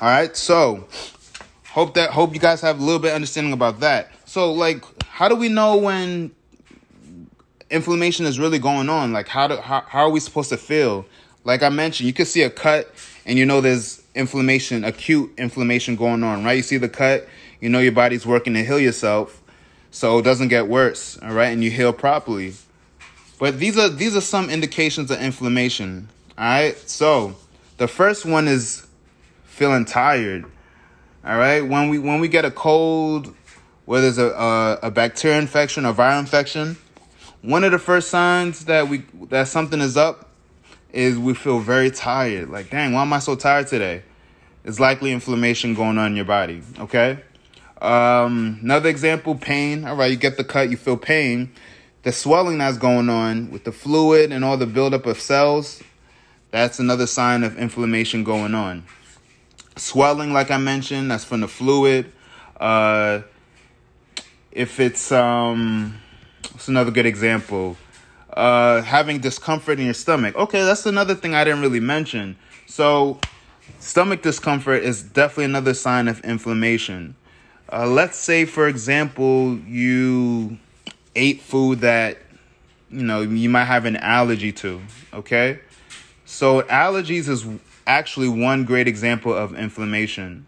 All 0.00 0.08
right, 0.08 0.36
so 0.36 0.88
hope 1.74 1.94
that 1.94 2.10
hope 2.10 2.32
you 2.32 2.38
guys 2.38 2.60
have 2.60 2.78
a 2.78 2.82
little 2.84 3.00
bit 3.00 3.12
understanding 3.12 3.52
about 3.52 3.80
that. 3.80 4.12
So, 4.26 4.52
like, 4.52 4.84
how 5.06 5.28
do 5.28 5.34
we 5.34 5.48
know 5.48 5.76
when 5.76 6.30
inflammation 7.68 8.26
is 8.26 8.38
really 8.38 8.60
going 8.60 8.88
on? 8.88 9.12
Like, 9.12 9.26
how 9.26 9.48
do 9.48 9.56
how, 9.56 9.80
how 9.80 10.04
are 10.04 10.10
we 10.10 10.20
supposed 10.20 10.50
to 10.50 10.56
feel? 10.56 11.04
Like 11.42 11.64
I 11.64 11.70
mentioned, 11.70 12.06
you 12.06 12.12
can 12.12 12.26
see 12.26 12.42
a 12.42 12.48
cut 12.48 12.94
and 13.26 13.36
you 13.36 13.44
know 13.44 13.60
there's 13.60 14.04
inflammation, 14.14 14.84
acute 14.84 15.34
inflammation 15.36 15.96
going 15.96 16.22
on, 16.22 16.44
right? 16.44 16.52
You 16.52 16.62
see 16.62 16.76
the 16.76 16.88
cut, 16.88 17.28
you 17.60 17.68
know 17.68 17.80
your 17.80 17.92
body's 17.92 18.24
working 18.24 18.54
to 18.54 18.64
heal 18.64 18.78
yourself 18.78 19.42
so 19.90 20.18
it 20.18 20.22
doesn't 20.22 20.48
get 20.48 20.68
worse, 20.68 21.18
all 21.22 21.32
right? 21.32 21.48
And 21.48 21.64
you 21.64 21.72
heal 21.72 21.92
properly. 21.92 22.54
But 23.40 23.58
these 23.58 23.76
are 23.76 23.88
these 23.88 24.14
are 24.14 24.20
some 24.20 24.48
indications 24.48 25.10
of 25.10 25.20
inflammation. 25.20 26.08
All 26.38 26.44
right. 26.44 26.78
So 26.88 27.34
the 27.78 27.88
first 27.88 28.24
one 28.24 28.46
is 28.46 28.86
feeling 29.44 29.84
tired. 29.84 30.44
All 31.26 31.36
right. 31.36 31.60
When 31.60 31.88
we 31.88 31.98
when 31.98 32.20
we 32.20 32.28
get 32.28 32.44
a 32.44 32.50
cold, 32.50 33.34
whether 33.84 34.06
it's 34.06 34.18
a, 34.18 34.30
a, 34.30 34.78
a 34.84 34.90
bacteria 34.90 35.38
infection 35.38 35.86
or 35.86 35.94
viral 35.94 36.20
infection, 36.20 36.76
one 37.42 37.64
of 37.64 37.72
the 37.72 37.78
first 37.78 38.10
signs 38.10 38.66
that 38.66 38.88
we 38.88 39.04
that 39.28 39.48
something 39.48 39.80
is 39.80 39.96
up 39.96 40.30
is 40.92 41.18
we 41.18 41.34
feel 41.34 41.60
very 41.60 41.90
tired. 41.90 42.50
Like, 42.50 42.70
dang, 42.70 42.92
why 42.92 43.02
am 43.02 43.12
I 43.12 43.18
so 43.18 43.36
tired 43.36 43.66
today? 43.66 44.02
It's 44.64 44.80
likely 44.80 45.12
inflammation 45.12 45.74
going 45.74 45.98
on 45.98 46.12
in 46.12 46.16
your 46.16 46.24
body. 46.24 46.62
Okay. 46.78 47.18
Um, 47.82 48.60
another 48.62 48.88
example, 48.88 49.34
pain. 49.34 49.84
All 49.84 49.96
right, 49.96 50.10
you 50.10 50.16
get 50.16 50.36
the 50.36 50.44
cut, 50.44 50.70
you 50.70 50.76
feel 50.76 50.96
pain 50.96 51.52
the 52.04 52.12
swelling 52.12 52.58
that's 52.58 52.76
going 52.76 53.08
on 53.08 53.50
with 53.50 53.64
the 53.64 53.72
fluid 53.72 54.30
and 54.30 54.44
all 54.44 54.56
the 54.56 54.66
buildup 54.66 55.06
of 55.06 55.18
cells, 55.18 55.82
that's 56.50 56.78
another 56.78 57.06
sign 57.06 57.42
of 57.42 57.58
inflammation 57.58 58.22
going 58.22 58.54
on. 58.54 58.84
Swelling, 59.76 60.32
like 60.32 60.50
I 60.50 60.58
mentioned, 60.58 61.10
that's 61.10 61.24
from 61.24 61.40
the 61.40 61.48
fluid. 61.48 62.12
Uh, 62.58 63.22
if 64.52 64.78
it's 64.78 65.10
um, 65.10 65.96
it's 66.54 66.68
another 66.68 66.90
good 66.90 67.06
example? 67.06 67.76
Uh, 68.32 68.82
having 68.82 69.20
discomfort 69.20 69.78
in 69.78 69.84
your 69.84 69.94
stomach. 69.94 70.34
Okay, 70.36 70.62
that's 70.64 70.86
another 70.86 71.14
thing 71.14 71.34
I 71.34 71.44
didn't 71.44 71.60
really 71.60 71.80
mention. 71.80 72.36
So, 72.66 73.20
stomach 73.78 74.22
discomfort 74.22 74.82
is 74.82 75.02
definitely 75.02 75.44
another 75.44 75.74
sign 75.74 76.08
of 76.08 76.20
inflammation. 76.24 77.14
Uh, 77.72 77.86
let's 77.86 78.18
say, 78.18 78.44
for 78.44 78.66
example, 78.68 79.56
you 79.58 80.58
ate 81.16 81.40
food 81.40 81.80
that 81.80 82.18
you 82.90 83.02
know 83.02 83.22
you 83.22 83.48
might 83.48 83.64
have 83.64 83.84
an 83.84 83.96
allergy 83.96 84.52
to 84.52 84.80
okay 85.12 85.58
so 86.24 86.62
allergies 86.62 87.28
is 87.28 87.46
actually 87.86 88.28
one 88.28 88.64
great 88.64 88.88
example 88.88 89.32
of 89.32 89.54
inflammation. 89.54 90.46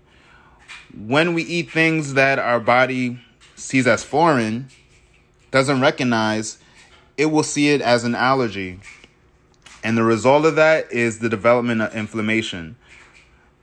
When 0.96 1.34
we 1.34 1.42
eat 1.42 1.70
things 1.70 2.14
that 2.14 2.38
our 2.38 2.60
body 2.60 3.18
sees 3.54 3.86
as 3.86 4.04
foreign 4.04 4.68
doesn't 5.50 5.80
recognize 5.80 6.58
it 7.16 7.26
will 7.26 7.42
see 7.42 7.70
it 7.70 7.80
as 7.80 8.04
an 8.04 8.14
allergy. 8.14 8.78
And 9.82 9.96
the 9.96 10.02
result 10.02 10.44
of 10.44 10.56
that 10.56 10.92
is 10.92 11.18
the 11.18 11.28
development 11.28 11.80
of 11.80 11.94
inflammation. 11.94 12.76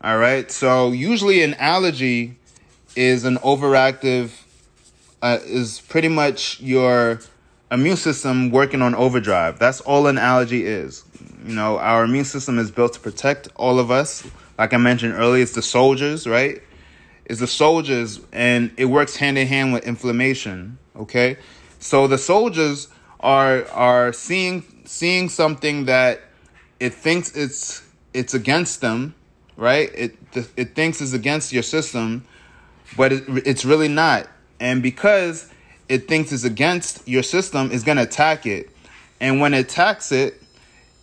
All 0.01 0.17
right? 0.17 0.51
So 0.51 0.91
usually 0.91 1.43
an 1.43 1.53
allergy 1.55 2.37
is 2.95 3.25
an 3.25 3.37
overactive 3.37 4.31
uh, 5.21 5.39
is 5.45 5.79
pretty 5.79 6.09
much 6.09 6.59
your 6.59 7.21
immune 7.73 7.97
system 7.97 8.51
working 8.51 8.81
on 8.81 8.95
overdrive. 8.95 9.59
That's 9.59 9.81
all 9.81 10.07
an 10.07 10.17
allergy 10.17 10.65
is. 10.65 11.03
You 11.45 11.55
know, 11.55 11.77
our 11.79 12.05
immune 12.05 12.25
system 12.25 12.59
is 12.59 12.71
built 12.71 12.93
to 12.93 12.99
protect 12.99 13.49
all 13.55 13.79
of 13.79 13.91
us. 13.91 14.25
Like 14.57 14.73
I 14.73 14.77
mentioned 14.77 15.15
earlier, 15.15 15.43
it's 15.43 15.53
the 15.53 15.61
soldiers, 15.61 16.27
right? 16.27 16.61
It's 17.25 17.39
the 17.39 17.47
soldiers, 17.47 18.21
and 18.31 18.71
it 18.77 18.85
works 18.85 19.15
hand 19.15 19.37
in 19.37 19.47
hand 19.47 19.73
with 19.73 19.85
inflammation. 19.85 20.77
Okay, 20.95 21.37
so 21.79 22.07
the 22.07 22.17
soldiers 22.17 22.87
are 23.19 23.65
are 23.69 24.13
seeing 24.13 24.63
seeing 24.85 25.29
something 25.29 25.85
that 25.85 26.21
it 26.79 26.93
thinks 26.93 27.35
it's 27.35 27.81
it's 28.13 28.33
against 28.33 28.81
them, 28.81 29.15
right? 29.57 29.89
It 29.95 30.17
it 30.55 30.75
thinks 30.75 31.01
it's 31.01 31.13
against 31.13 31.51
your 31.51 31.63
system, 31.63 32.25
but 32.95 33.11
it, 33.11 33.23
it's 33.47 33.65
really 33.65 33.87
not 33.87 34.27
and 34.63 34.81
because 34.81 35.49
it 35.93 36.07
thinks 36.07 36.31
it's 36.31 36.43
against 36.43 37.07
your 37.07 37.21
system, 37.21 37.71
is 37.71 37.83
going 37.83 37.97
to 37.97 38.03
attack 38.03 38.47
it. 38.47 38.67
And 39.19 39.39
when 39.39 39.53
it 39.53 39.59
attacks 39.59 40.11
it, 40.11 40.41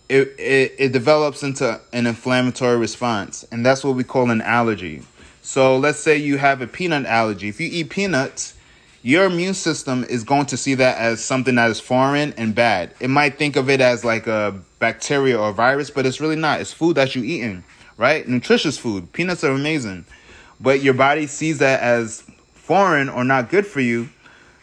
it, 0.09 0.35
it, 0.37 0.75
it 0.77 0.91
develops 0.91 1.43
into 1.43 1.79
an 1.93 2.07
inflammatory 2.07 2.77
response. 2.77 3.45
And 3.53 3.65
that's 3.65 3.85
what 3.85 3.95
we 3.95 4.03
call 4.03 4.29
an 4.29 4.41
allergy. 4.41 5.03
So 5.41 5.77
let's 5.77 5.99
say 5.99 6.17
you 6.17 6.37
have 6.39 6.61
a 6.61 6.67
peanut 6.67 7.05
allergy. 7.05 7.47
If 7.47 7.61
you 7.61 7.69
eat 7.71 7.89
peanuts, 7.89 8.53
your 9.01 9.23
immune 9.27 9.53
system 9.53 10.03
is 10.03 10.25
going 10.25 10.47
to 10.47 10.57
see 10.57 10.75
that 10.75 10.97
as 10.97 11.23
something 11.23 11.55
that 11.55 11.71
is 11.71 11.79
foreign 11.79 12.33
and 12.33 12.53
bad. 12.53 12.93
It 12.99 13.09
might 13.09 13.37
think 13.37 13.55
of 13.55 13.69
it 13.69 13.79
as 13.79 14.03
like 14.03 14.27
a 14.27 14.59
bacteria 14.79 15.39
or 15.39 15.53
virus, 15.53 15.89
but 15.89 16.05
it's 16.05 16.19
really 16.19 16.35
not. 16.35 16.59
It's 16.59 16.73
food 16.73 16.97
that 16.97 17.15
you're 17.15 17.23
eating, 17.23 17.63
right? 17.95 18.27
Nutritious 18.27 18.77
food. 18.77 19.13
Peanuts 19.13 19.45
are 19.45 19.51
amazing. 19.51 20.03
But 20.59 20.83
your 20.83 20.95
body 20.95 21.27
sees 21.27 21.59
that 21.59 21.79
as 21.79 22.23
foreign 22.55 23.07
or 23.07 23.23
not 23.23 23.49
good 23.49 23.65
for 23.65 23.79
you. 23.79 24.09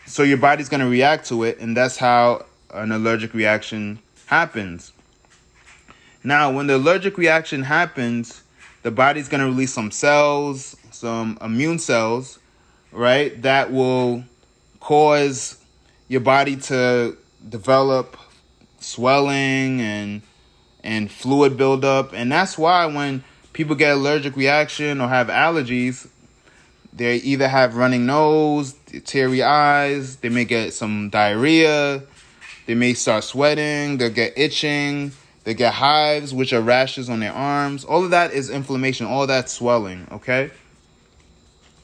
So 0.09 0.23
your 0.23 0.39
body's 0.39 0.71
going 0.71 0.81
to 0.81 0.89
react 0.89 1.29
to 1.29 1.45
it, 1.45 1.61
and 1.61 1.77
that's 1.77 1.99
how 1.99 2.47
an 2.73 2.93
allergic 2.93 3.35
reaction 3.35 3.99
happens. 4.25 4.93
Now, 6.25 6.51
when 6.51 6.67
the 6.67 6.77
allergic 6.77 7.19
reaction 7.19 7.63
happens, 7.63 8.43
the 8.83 8.91
body's 8.91 9.29
going 9.29 9.43
to 9.43 9.47
release 9.47 9.73
some 9.73 9.91
cells, 9.91 10.77
some 10.91 11.37
immune 11.43 11.79
cells, 11.79 12.39
right? 12.91 13.41
That 13.43 13.71
will 13.71 14.25
cause 14.81 15.59
your 16.09 16.23
body 16.23 16.57
to 16.57 17.17
develop 17.47 18.17
swelling 18.81 19.83
and 19.83 20.23
and 20.83 21.11
fluid 21.11 21.59
buildup. 21.59 22.15
And 22.15 22.33
that's 22.33 22.57
why 22.57 22.87
when 22.87 23.25
people 23.53 23.77
get 23.77 23.93
allergic 23.93 24.37
reaction 24.37 25.03
or 25.03 25.09
have 25.09 25.27
allergies, 25.27 26.09
they 26.99 27.17
either 27.17 27.49
have 27.49 27.77
running 27.77 28.07
nose, 28.07 28.75
teary 29.05 29.43
eyes, 29.43 30.17
they 30.17 30.29
may 30.29 30.45
get 30.45 30.75
some 30.75 31.09
diarrhea, 31.09 32.03
they 32.67 32.75
may 32.75 32.95
start 32.95 33.25
sweating, 33.25 33.97
they'll 33.99 34.11
get 34.11 34.37
itching, 34.37 35.13
they 35.45 35.55
get 35.55 35.73
hives, 35.73 36.35
which 36.35 36.53
are 36.53 36.61
rashes 36.61 37.09
on 37.09 37.21
their 37.21 37.33
arms. 37.33 37.85
All 37.85 38.05
of 38.05 38.11
that 38.11 38.33
is 38.33 38.51
inflammation, 38.51 39.07
all 39.07 39.27
that 39.29 39.49
swelling, 39.49 40.07
okay? 40.13 40.51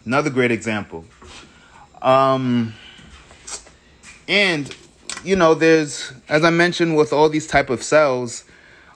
Another 0.05 0.29
great 0.29 0.51
example. 0.51 1.05
Um, 2.03 2.75
and 4.29 4.75
you 5.25 5.37
know, 5.37 5.55
there's 5.55 6.13
as 6.29 6.45
I 6.45 6.51
mentioned 6.51 6.97
with 6.97 7.13
all 7.13 7.29
these 7.29 7.47
type 7.47 7.71
of 7.71 7.83
cells, 7.83 8.45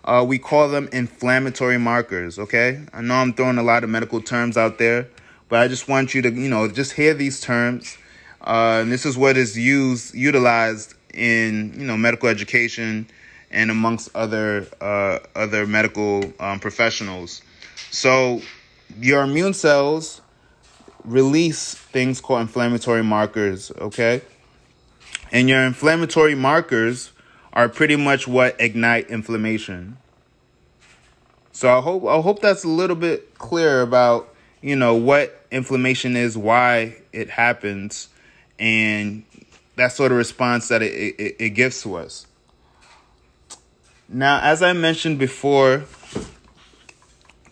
uh, 0.05 0.25
we 0.27 0.39
call 0.39 0.69
them 0.69 0.89
inflammatory 0.93 1.79
markers. 1.79 2.39
Okay, 2.39 2.85
I 2.93 3.01
know 3.01 3.15
I'm 3.15 3.33
throwing 3.33 3.59
a 3.59 3.63
lot 3.63 3.85
of 3.85 3.91
medical 3.91 4.21
terms 4.21 4.57
out 4.57 4.79
there, 4.79 5.09
but 5.49 5.61
I 5.61 5.69
just 5.69 5.89
want 5.89 6.15
you 6.15 6.23
to, 6.23 6.31
you 6.31 6.49
know, 6.49 6.69
just 6.69 6.93
hear 6.93 7.15
these 7.15 7.41
terms. 7.41 7.97
Uh, 8.41 8.81
and 8.83 8.93
this 8.93 9.05
is 9.05 9.17
what 9.17 9.37
is 9.37 9.59
used, 9.59 10.15
utilized 10.15 10.95
in, 11.13 11.75
you 11.79 11.87
know, 11.87 11.97
medical 11.97 12.29
education 12.29 13.09
and 13.51 13.71
amongst 13.71 14.15
other 14.15 14.67
uh, 14.81 15.19
other 15.35 15.67
medical 15.67 16.33
um, 16.39 16.61
professionals. 16.61 17.43
So 17.91 18.43
your 19.01 19.23
immune 19.23 19.55
cells 19.55 20.21
release 21.05 21.75
things 21.75 22.21
called 22.21 22.43
inflammatory 22.43 23.03
markers, 23.03 23.71
okay? 23.79 24.21
And 25.33 25.49
your 25.49 25.63
inflammatory 25.63 26.35
markers 26.35 27.13
are 27.53 27.69
pretty 27.69 27.97
much 27.97 28.29
what 28.29 28.61
ignite 28.61 29.11
inflammation. 29.11 29.97
So 31.53 31.77
I 31.77 31.81
hope 31.81 32.07
I 32.07 32.21
hope 32.21 32.41
that's 32.41 32.65
a 32.65 32.69
little 32.69 32.97
bit 32.97 33.37
clear 33.39 33.83
about 33.83 34.35
you 34.63 34.77
know 34.77 34.95
what 34.95 35.38
inflammation 35.51 36.17
is, 36.17 36.37
why 36.37 36.97
it 37.13 37.31
happens, 37.31 38.09
and 38.59 39.25
that 39.77 39.93
sort 39.93 40.13
of 40.13 40.19
response 40.19 40.69
that 40.69 40.83
it, 40.83 40.93
it, 40.93 41.37
it 41.39 41.51
gives 41.51 41.83
to 41.83 41.97
us. 41.97 42.27
Now, 44.09 44.41
as 44.43 44.63
I 44.63 44.73
mentioned 44.73 45.19
before, 45.19 45.85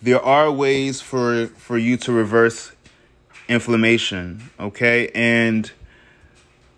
there 0.02 0.22
are 0.22 0.50
ways 0.50 1.00
for 1.00 1.46
for 1.48 1.76
you 1.78 1.96
to 1.98 2.12
reverse 2.12 2.72
inflammation, 3.48 4.50
okay? 4.58 5.10
And 5.14 5.70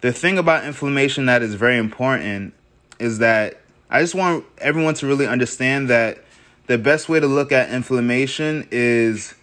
the 0.00 0.12
thing 0.12 0.38
about 0.38 0.64
inflammation 0.64 1.26
that 1.26 1.42
is 1.42 1.54
very 1.54 1.78
important 1.78 2.54
is 2.98 3.18
that 3.18 3.60
I 3.90 4.00
just 4.00 4.14
want 4.14 4.44
everyone 4.58 4.94
to 4.94 5.06
really 5.06 5.26
understand 5.26 5.88
that 5.88 6.24
the 6.66 6.78
best 6.78 7.08
way 7.08 7.20
to 7.20 7.26
look 7.26 7.52
at 7.52 7.70
inflammation 7.70 8.68
is 8.70 9.34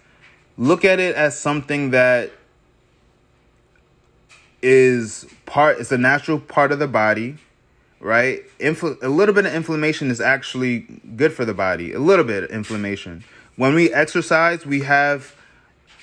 look 0.58 0.84
at 0.84 0.98
it 0.98 1.14
as 1.14 1.38
something 1.38 1.90
that 1.90 2.30
is 4.62 5.26
part 5.44 5.78
it's 5.78 5.92
a 5.92 5.98
natural 5.98 6.40
part 6.40 6.72
of 6.72 6.78
the 6.78 6.88
body 6.88 7.36
right? 7.98 8.42
Infl- 8.58 9.02
a 9.02 9.08
little 9.08 9.34
bit 9.34 9.46
of 9.46 9.54
inflammation 9.54 10.10
is 10.10 10.20
actually 10.20 10.80
good 11.16 11.32
for 11.32 11.44
the 11.44 11.54
body 11.54 11.92
a 11.92 11.98
little 11.98 12.24
bit 12.24 12.44
of 12.44 12.50
inflammation. 12.50 13.24
When 13.56 13.74
we 13.74 13.92
exercise 13.92 14.66
we 14.66 14.80
have 14.80 15.34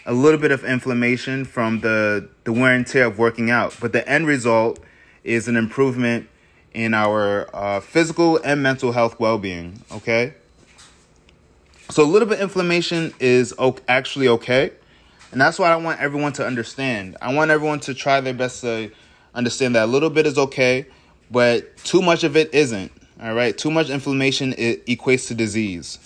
a 0.06 0.14
little 0.14 0.40
bit 0.40 0.52
of 0.52 0.64
inflammation 0.64 1.46
from 1.46 1.80
the 1.80 2.30
the 2.44 2.54
wear 2.54 2.74
and 2.74 2.86
tear 2.86 3.08
of 3.08 3.18
working 3.18 3.50
out 3.50 3.76
but 3.80 3.92
the 3.92 4.08
end 4.08 4.28
result 4.28 4.80
is 5.24 5.48
an 5.48 5.56
improvement 5.56 6.28
in 6.74 6.94
our 6.94 7.48
uh, 7.54 7.80
physical 7.80 8.40
and 8.44 8.62
mental 8.62 8.92
health 8.92 9.20
well-being 9.20 9.82
okay 9.92 10.34
so 11.94 12.02
a 12.02 12.06
little 12.06 12.28
bit 12.28 12.40
inflammation 12.40 13.14
is 13.20 13.54
actually 13.88 14.28
okay. 14.28 14.72
And 15.32 15.40
that's 15.40 15.60
what 15.60 15.72
i 15.72 15.76
want 15.76 16.00
everyone 16.00 16.34
to 16.34 16.46
understand. 16.46 17.18
I 17.22 17.32
want 17.36 17.52
everyone 17.52 17.82
to 17.82 17.94
try 17.94 18.20
their 18.20 18.34
best 18.34 18.62
to 18.62 18.90
understand 19.36 19.76
that 19.76 19.84
a 19.84 19.92
little 19.92 20.10
bit 20.10 20.26
is 20.26 20.40
okay 20.40 20.88
but 21.30 21.78
too 21.78 22.02
much 22.02 22.24
of 22.24 22.36
it 22.36 22.52
isn't. 22.52 22.92
All 23.22 23.36
right? 23.36 23.56
Too 23.56 23.70
much 23.70 23.92
inflammation 23.92 24.54
equates 24.54 25.28
to 25.28 25.36
disease. 25.36 26.00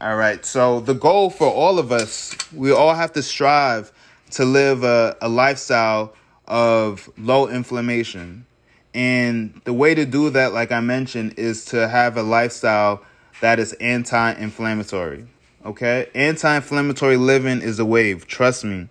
All 0.00 0.16
right? 0.16 0.44
So 0.44 0.80
the 0.80 0.94
goal 0.94 1.30
for 1.30 1.46
all 1.46 1.78
of 1.78 1.92
us 1.92 2.34
we 2.52 2.72
all 2.72 2.94
have 2.94 3.12
to 3.12 3.22
strive 3.22 3.92
to 4.32 4.44
live 4.44 4.82
a, 4.82 5.16
a 5.22 5.28
lifestyle 5.28 6.14
of 6.48 7.08
low 7.16 7.46
inflammation. 7.46 8.44
And 8.92 9.60
the 9.62 9.72
way 9.72 9.94
to 9.94 10.04
do 10.04 10.30
that, 10.30 10.52
like 10.52 10.72
I 10.72 10.80
mentioned, 10.80 11.34
is 11.36 11.64
to 11.66 11.86
have 11.86 12.16
a 12.16 12.24
lifestyle 12.24 13.04
that 13.42 13.58
is 13.58 13.72
anti 13.74 14.32
inflammatory. 14.34 15.26
Okay? 15.66 16.08
Anti 16.14 16.56
inflammatory 16.56 17.16
living 17.16 17.60
is 17.60 17.78
a 17.80 17.84
wave. 17.84 18.26
Trust 18.26 18.64
me. 18.64 18.88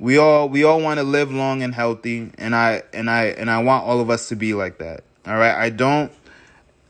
We 0.00 0.18
all 0.18 0.48
we 0.48 0.64
all 0.64 0.80
want 0.80 0.98
to 0.98 1.04
live 1.04 1.32
long 1.32 1.62
and 1.62 1.72
healthy, 1.72 2.30
and 2.36 2.54
I 2.54 2.82
and 2.92 3.08
I 3.08 3.26
and 3.26 3.48
I 3.48 3.62
want 3.62 3.84
all 3.86 4.00
of 4.00 4.10
us 4.10 4.28
to 4.28 4.36
be 4.36 4.52
like 4.52 4.78
that. 4.78 5.04
All 5.26 5.36
right. 5.36 5.54
I 5.54 5.70
don't 5.70 6.12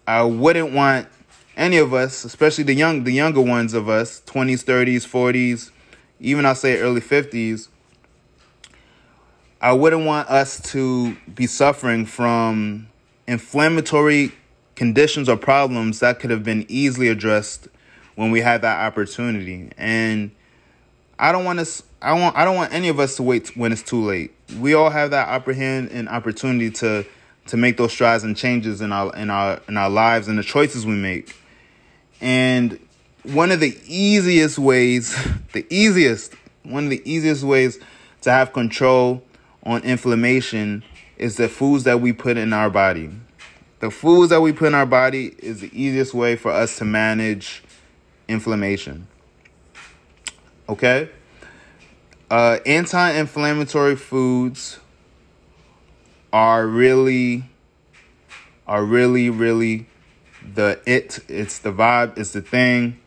I 0.06 0.22
wouldn't 0.22 0.72
want 0.72 1.08
any 1.56 1.76
of 1.76 1.92
us, 1.92 2.24
especially 2.24 2.64
the 2.64 2.74
young 2.74 3.04
the 3.04 3.12
younger 3.12 3.42
ones 3.42 3.74
of 3.74 3.88
us, 3.88 4.22
20s, 4.22 4.64
30s, 4.64 5.06
40s, 5.06 5.70
even 6.20 6.46
I'll 6.46 6.54
say 6.54 6.78
early 6.78 7.02
50s, 7.02 7.68
I 9.60 9.74
wouldn't 9.74 10.06
want 10.06 10.30
us 10.30 10.60
to 10.72 11.16
be 11.34 11.46
suffering 11.46 12.06
from 12.06 12.88
inflammatory 13.26 14.32
conditions 14.76 15.28
or 15.28 15.36
problems 15.36 16.00
that 16.00 16.18
could 16.18 16.30
have 16.30 16.42
been 16.42 16.66
easily 16.68 17.08
addressed 17.08 17.68
when 18.14 18.30
we 18.30 18.40
had 18.40 18.62
that 18.62 18.78
opportunity. 18.80 19.70
And 19.76 20.30
I 21.18 21.32
don't 21.32 21.44
want 21.44 21.60
us 21.60 21.82
I 22.04 22.12
want 22.12 22.36
I 22.36 22.44
don't 22.44 22.56
want 22.56 22.72
any 22.72 22.88
of 22.88 23.00
us 23.00 23.16
to 23.16 23.22
wait 23.22 23.56
when 23.56 23.72
it's 23.72 23.82
too 23.82 24.04
late. 24.04 24.32
We 24.58 24.74
all 24.74 24.90
have 24.90 25.10
that 25.12 25.28
and 25.48 26.08
opportunity 26.08 26.70
to 26.72 27.06
to 27.46 27.56
make 27.56 27.76
those 27.76 27.92
strides 27.92 28.24
and 28.24 28.36
changes 28.36 28.80
in 28.80 28.92
our 28.92 29.14
in 29.16 29.30
our 29.30 29.60
in 29.68 29.76
our 29.76 29.88
lives 29.88 30.28
and 30.28 30.38
the 30.38 30.42
choices 30.42 30.84
we 30.84 30.94
make. 30.94 31.34
And 32.20 32.78
one 33.22 33.50
of 33.50 33.60
the 33.60 33.76
easiest 33.86 34.58
ways, 34.58 35.16
the 35.52 35.66
easiest, 35.70 36.34
one 36.62 36.84
of 36.84 36.90
the 36.90 37.02
easiest 37.10 37.42
ways 37.42 37.78
to 38.20 38.30
have 38.30 38.52
control 38.52 39.22
on 39.62 39.82
inflammation 39.82 40.84
is 41.16 41.36
the 41.36 41.48
foods 41.48 41.84
that 41.84 42.00
we 42.00 42.12
put 42.12 42.36
in 42.36 42.52
our 42.52 42.68
body. 42.68 43.10
The 43.80 43.90
foods 43.90 44.30
that 44.30 44.40
we 44.40 44.52
put 44.52 44.68
in 44.68 44.74
our 44.74 44.86
body 44.86 45.34
is 45.38 45.60
the 45.60 45.70
easiest 45.72 46.14
way 46.14 46.36
for 46.36 46.50
us 46.50 46.78
to 46.78 46.84
manage 46.84 47.62
inflammation. 48.28 49.06
Okay? 50.68 51.10
Uh, 52.30 52.58
Anti 52.64 53.10
inflammatory 53.12 53.96
foods 53.96 54.78
are 56.32 56.66
really, 56.66 57.44
are 58.66 58.84
really, 58.84 59.30
really 59.30 59.86
the 60.54 60.80
it. 60.86 61.18
It's 61.28 61.58
the 61.58 61.72
vibe, 61.72 62.18
it's 62.18 62.32
the 62.32 62.42
thing. 62.42 62.98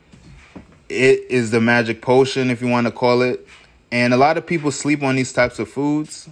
It 0.89 1.25
is 1.29 1.51
the 1.51 1.59
magic 1.59 2.01
potion, 2.01 2.49
if 2.49 2.61
you 2.61 2.67
want 2.67 2.87
to 2.87 2.91
call 2.91 3.21
it. 3.21 3.45
And 3.91 4.13
a 4.13 4.17
lot 4.17 4.37
of 4.37 4.45
people 4.45 4.71
sleep 4.71 5.03
on 5.03 5.15
these 5.15 5.33
types 5.33 5.59
of 5.59 5.69
foods 5.69 6.29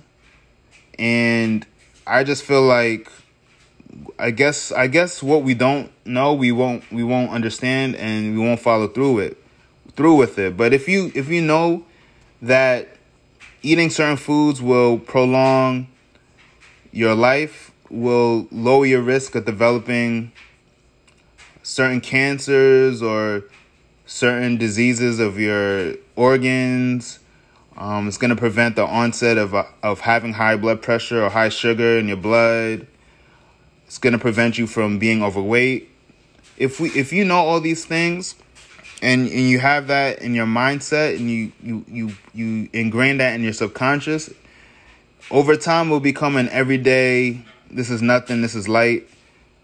and 0.97 1.65
I 2.07 2.23
just 2.23 2.43
feel 2.43 2.61
like 2.61 3.11
I 4.19 4.31
guess 4.31 4.71
I 4.71 4.87
guess 4.87 5.23
what 5.23 5.43
we 5.43 5.53
don't 5.53 5.91
know 6.05 6.33
we 6.33 6.51
won't 6.51 6.89
we 6.91 7.03
won't 7.03 7.31
understand 7.31 7.95
and 7.95 8.37
we 8.37 8.43
won't 8.43 8.59
follow 8.59 8.87
through 8.87 9.19
it 9.19 9.37
through 9.95 10.15
with 10.15 10.37
it. 10.37 10.57
But 10.57 10.73
if 10.73 10.87
you 10.87 11.11
if 11.15 11.29
you 11.29 11.41
know 11.41 11.85
that 12.41 12.89
eating 13.61 13.89
certain 13.89 14.17
foods 14.17 14.61
will 14.61 14.99
prolong 14.99 15.87
your 16.91 17.15
life, 17.15 17.71
will 17.89 18.47
lower 18.51 18.85
your 18.85 19.01
risk 19.01 19.35
of 19.35 19.45
developing 19.45 20.31
certain 21.63 21.99
cancers 21.99 23.01
or 23.01 23.43
certain 24.05 24.57
diseases 24.57 25.19
of 25.19 25.39
your 25.39 25.95
organs 26.15 27.19
um, 27.77 28.07
it's 28.07 28.17
going 28.17 28.29
to 28.29 28.35
prevent 28.35 28.75
the 28.75 28.85
onset 28.85 29.37
of, 29.37 29.53
of 29.83 29.99
having 29.99 30.33
high 30.33 30.55
blood 30.55 30.81
pressure 30.81 31.23
or 31.23 31.29
high 31.29 31.49
sugar 31.49 31.97
in 31.97 32.07
your 32.07 32.17
blood. 32.17 32.87
It's 33.85 33.97
going 33.97 34.13
to 34.13 34.19
prevent 34.19 34.57
you 34.57 34.67
from 34.67 34.99
being 34.99 35.23
overweight. 35.23 35.89
If 36.57 36.79
we 36.79 36.89
if 36.89 37.11
you 37.11 37.25
know 37.25 37.37
all 37.37 37.59
these 37.59 37.85
things 37.85 38.35
and, 39.01 39.27
and 39.27 39.49
you 39.49 39.59
have 39.59 39.87
that 39.87 40.19
in 40.19 40.33
your 40.33 40.45
mindset 40.45 41.17
and 41.17 41.29
you, 41.29 41.51
you, 41.61 41.85
you, 41.87 42.11
you 42.33 42.69
ingrain 42.73 43.17
that 43.17 43.35
in 43.35 43.43
your 43.43 43.53
subconscious, 43.53 44.33
over 45.29 45.55
time 45.55 45.89
will 45.89 45.99
become 45.99 46.37
an 46.37 46.49
everyday, 46.49 47.41
this 47.69 47.89
is 47.89 48.01
nothing, 48.01 48.41
this 48.41 48.55
is 48.55 48.69
light. 48.69 49.07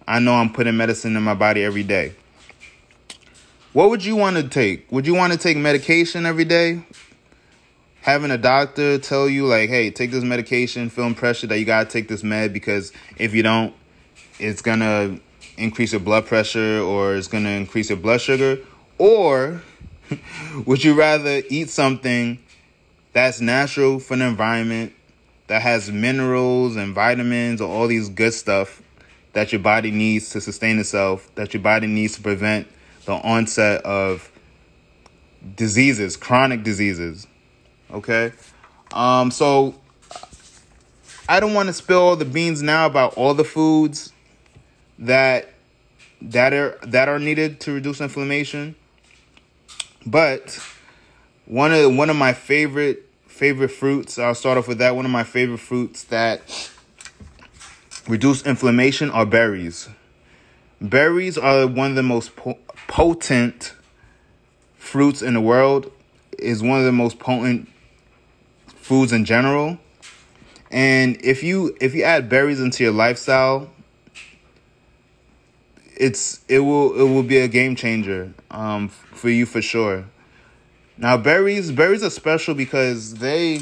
I 0.07 0.19
know 0.19 0.33
I'm 0.33 0.51
putting 0.51 0.75
medicine 0.75 1.15
in 1.15 1.23
my 1.23 1.33
body 1.33 1.63
every 1.63 1.83
day. 1.83 2.13
What 3.73 3.89
would 3.89 4.03
you 4.03 4.17
want 4.17 4.35
to 4.35 4.43
take? 4.43 4.91
Would 4.91 5.07
you 5.07 5.15
want 5.15 5.31
to 5.31 5.39
take 5.39 5.55
medication 5.55 6.25
every 6.25 6.45
day? 6.45 6.83
having 8.01 8.31
a 8.31 8.37
doctor 8.37 8.97
tell 8.97 9.29
you 9.29 9.45
like, 9.45 9.69
hey, 9.69 9.91
take 9.91 10.11
this 10.11 10.23
medication, 10.23 10.89
feeling 10.89 11.15
pressure 11.15 11.47
that 11.47 11.57
you 11.59 11.65
gotta 11.65 11.89
take 11.89 12.07
this 12.07 12.23
med 12.23 12.51
because 12.51 12.91
if 13.17 13.33
you 13.33 13.43
don't, 13.43 13.73
it's 14.41 14.61
gonna 14.61 15.19
increase 15.57 15.91
your 15.91 16.01
blood 16.01 16.25
pressure 16.25 16.81
or 16.81 17.15
it's 17.15 17.27
gonna 17.27 17.49
increase 17.49 17.89
your 17.89 17.97
blood 17.97 18.21
sugar, 18.21 18.59
or 18.97 19.61
would 20.65 20.83
you 20.83 20.93
rather 20.93 21.41
eat 21.49 21.69
something 21.69 22.39
that's 23.13 23.41
natural 23.41 23.99
for 23.99 24.15
the 24.15 24.25
environment, 24.25 24.93
that 25.47 25.61
has 25.61 25.91
minerals 25.91 26.77
and 26.77 26.93
vitamins 26.95 27.59
or 27.59 27.69
all 27.69 27.87
these 27.87 28.07
good 28.07 28.33
stuff 28.33 28.81
that 29.33 29.51
your 29.51 29.59
body 29.59 29.91
needs 29.91 30.29
to 30.29 30.39
sustain 30.39 30.79
itself, 30.79 31.29
that 31.35 31.53
your 31.53 31.61
body 31.61 31.87
needs 31.87 32.15
to 32.15 32.21
prevent 32.21 32.67
the 33.05 33.13
onset 33.13 33.81
of 33.83 34.31
diseases, 35.55 36.15
chronic 36.15 36.63
diseases, 36.63 37.27
Okay. 37.93 38.31
Um, 38.93 39.31
so 39.31 39.75
I 41.27 41.39
don't 41.39 41.53
want 41.53 41.67
to 41.67 41.73
spill 41.73 41.99
all 41.99 42.15
the 42.15 42.25
beans 42.25 42.61
now 42.61 42.85
about 42.85 43.15
all 43.15 43.33
the 43.33 43.43
foods 43.43 44.13
that 45.01 45.49
that 46.21 46.53
are 46.53 46.77
that 46.83 47.09
are 47.09 47.19
needed 47.19 47.59
to 47.61 47.73
reduce 47.73 47.99
inflammation. 47.99 48.75
But 50.05 50.59
one 51.45 51.73
of 51.73 51.95
one 51.95 52.09
of 52.09 52.15
my 52.15 52.33
favorite 52.33 53.07
favorite 53.27 53.69
fruits, 53.69 54.17
I'll 54.17 54.35
start 54.35 54.57
off 54.57 54.67
with 54.67 54.77
that. 54.77 54.95
One 54.95 55.05
of 55.05 55.11
my 55.11 55.23
favorite 55.23 55.57
fruits 55.57 56.03
that 56.05 56.71
reduce 58.07 58.45
inflammation 58.45 59.09
are 59.09 59.25
berries. 59.25 59.89
Berries 60.79 61.37
are 61.37 61.67
one 61.67 61.91
of 61.91 61.95
the 61.95 62.03
most 62.03 62.35
po- 62.35 62.57
potent 62.87 63.73
fruits 64.77 65.21
in 65.21 65.33
the 65.33 65.41
world. 65.41 65.91
Is 66.37 66.63
one 66.63 66.79
of 66.79 66.85
the 66.85 66.91
most 66.91 67.19
potent 67.19 67.67
foods 68.67 69.11
in 69.11 69.25
general. 69.25 69.77
And 70.71 71.17
if 71.23 71.43
you 71.43 71.75
if 71.81 71.93
you 71.93 72.03
add 72.03 72.29
berries 72.29 72.59
into 72.59 72.83
your 72.83 72.93
lifestyle, 72.93 73.69
it's 75.97 76.41
it 76.47 76.59
will 76.59 76.93
it 76.99 77.03
will 77.03 77.23
be 77.23 77.37
a 77.37 77.47
game 77.47 77.75
changer 77.75 78.33
um, 78.49 78.89
for 78.89 79.29
you 79.29 79.45
for 79.45 79.61
sure. 79.61 80.05
Now 80.97 81.17
berries 81.17 81.71
berries 81.71 82.03
are 82.03 82.09
special 82.09 82.53
because 82.53 83.15
they 83.15 83.61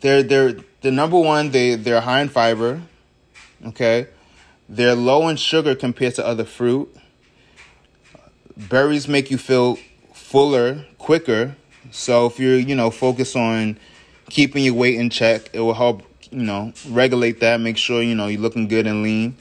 they're 0.00 0.22
they're 0.22 0.56
the 0.82 0.90
number 0.90 1.18
one 1.18 1.50
they 1.50 1.74
they're 1.74 2.00
high 2.00 2.20
in 2.20 2.28
fiber, 2.28 2.82
okay. 3.66 4.08
They're 4.68 4.96
low 4.96 5.28
in 5.28 5.36
sugar 5.36 5.76
compared 5.76 6.16
to 6.16 6.26
other 6.26 6.44
fruit. 6.44 6.94
Berries 8.56 9.06
make 9.06 9.30
you 9.30 9.38
feel 9.38 9.78
fuller 10.12 10.86
quicker 10.98 11.54
so 11.90 12.26
if 12.26 12.38
you're, 12.38 12.58
you 12.58 12.74
know, 12.74 12.90
focused 12.90 13.36
on 13.36 13.78
keeping 14.28 14.64
your 14.64 14.74
weight 14.74 14.96
in 14.96 15.10
check, 15.10 15.50
it 15.52 15.60
will 15.60 15.74
help, 15.74 16.02
you 16.30 16.42
know, 16.42 16.72
regulate 16.88 17.40
that, 17.40 17.60
make 17.60 17.76
sure, 17.76 18.02
you 18.02 18.14
know, 18.14 18.26
you're 18.26 18.40
looking 18.40 18.68
good 18.68 18.86
and 18.86 19.02
lean 19.02 19.36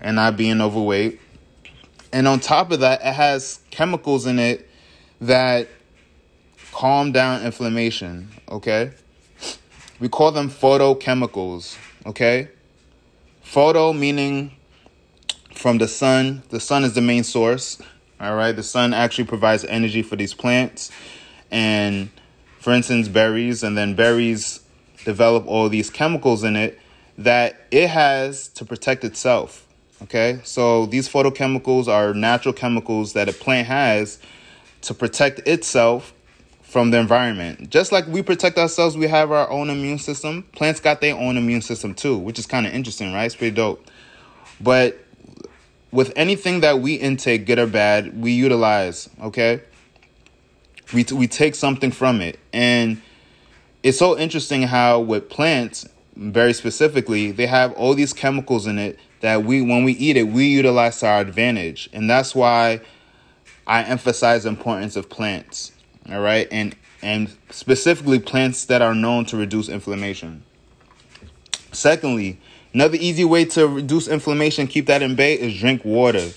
and 0.00 0.16
not 0.16 0.36
being 0.36 0.60
overweight. 0.60 1.20
And 2.12 2.26
on 2.26 2.40
top 2.40 2.70
of 2.72 2.80
that, 2.80 3.00
it 3.00 3.12
has 3.12 3.60
chemicals 3.70 4.26
in 4.26 4.38
it 4.38 4.68
that 5.20 5.68
calm 6.72 7.12
down 7.12 7.42
inflammation, 7.42 8.28
okay? 8.48 8.92
We 10.00 10.08
call 10.08 10.32
them 10.32 10.48
photochemicals, 10.48 11.76
okay? 12.06 12.48
Photo 13.42 13.92
meaning 13.92 14.52
from 15.52 15.78
the 15.78 15.88
sun. 15.88 16.42
The 16.50 16.60
sun 16.60 16.84
is 16.84 16.94
the 16.94 17.00
main 17.00 17.24
source, 17.24 17.80
all 18.20 18.36
right? 18.36 18.52
The 18.52 18.62
sun 18.62 18.94
actually 18.94 19.24
provides 19.24 19.64
energy 19.64 20.02
for 20.02 20.16
these 20.16 20.34
plants. 20.34 20.90
And 21.50 22.10
for 22.60 22.72
instance, 22.72 23.08
berries, 23.08 23.62
and 23.62 23.76
then 23.76 23.94
berries 23.94 24.60
develop 25.04 25.46
all 25.46 25.68
these 25.68 25.90
chemicals 25.90 26.44
in 26.44 26.56
it 26.56 26.78
that 27.16 27.66
it 27.70 27.88
has 27.88 28.48
to 28.48 28.64
protect 28.64 29.04
itself. 29.04 29.67
Okay, 30.00 30.40
so 30.44 30.86
these 30.86 31.08
photochemicals 31.08 31.88
are 31.88 32.14
natural 32.14 32.54
chemicals 32.54 33.14
that 33.14 33.28
a 33.28 33.32
plant 33.32 33.66
has 33.66 34.20
to 34.82 34.94
protect 34.94 35.40
itself 35.40 36.14
from 36.62 36.90
the 36.92 36.98
environment. 36.98 37.70
Just 37.70 37.90
like 37.90 38.06
we 38.06 38.22
protect 38.22 38.58
ourselves, 38.58 38.96
we 38.96 39.08
have 39.08 39.32
our 39.32 39.50
own 39.50 39.70
immune 39.70 39.98
system. 39.98 40.44
Plants 40.52 40.80
got 40.80 41.00
their 41.00 41.16
own 41.16 41.36
immune 41.36 41.62
system 41.62 41.94
too, 41.94 42.16
which 42.16 42.38
is 42.38 42.46
kind 42.46 42.66
of 42.66 42.72
interesting, 42.74 43.12
right? 43.12 43.24
It's 43.24 43.34
pretty 43.34 43.56
dope. 43.56 43.84
But 44.60 45.04
with 45.90 46.12
anything 46.14 46.60
that 46.60 46.80
we 46.80 46.94
intake, 46.94 47.46
good 47.46 47.58
or 47.58 47.66
bad, 47.66 48.20
we 48.20 48.32
utilize, 48.32 49.08
okay? 49.20 49.62
We, 50.94 51.04
we 51.12 51.26
take 51.26 51.54
something 51.54 51.90
from 51.90 52.20
it. 52.20 52.38
And 52.52 53.02
it's 53.82 53.98
so 53.98 54.16
interesting 54.16 54.62
how 54.62 55.00
with 55.00 55.28
plants, 55.28 55.88
very 56.14 56.52
specifically, 56.52 57.32
they 57.32 57.46
have 57.46 57.72
all 57.72 57.94
these 57.94 58.12
chemicals 58.12 58.66
in 58.66 58.78
it 58.78 58.98
that 59.20 59.44
we 59.44 59.60
when 59.60 59.84
we 59.84 59.92
eat 59.92 60.16
it, 60.16 60.24
we 60.24 60.46
utilize 60.46 61.00
to 61.00 61.06
our 61.06 61.20
advantage. 61.20 61.88
And 61.92 62.08
that's 62.08 62.34
why 62.34 62.80
I 63.66 63.82
emphasize 63.82 64.44
the 64.44 64.50
importance 64.50 64.96
of 64.96 65.08
plants. 65.08 65.72
All 66.10 66.20
right? 66.20 66.48
And 66.50 66.76
and 67.02 67.34
specifically 67.50 68.18
plants 68.18 68.64
that 68.66 68.82
are 68.82 68.94
known 68.94 69.24
to 69.26 69.36
reduce 69.36 69.68
inflammation. 69.68 70.42
Secondly, 71.72 72.40
another 72.74 72.96
easy 73.00 73.24
way 73.24 73.44
to 73.44 73.68
reduce 73.68 74.08
inflammation, 74.08 74.66
keep 74.66 74.86
that 74.86 75.02
in 75.02 75.14
bay, 75.14 75.34
is 75.34 75.58
drink 75.58 75.84
water. 75.84 76.30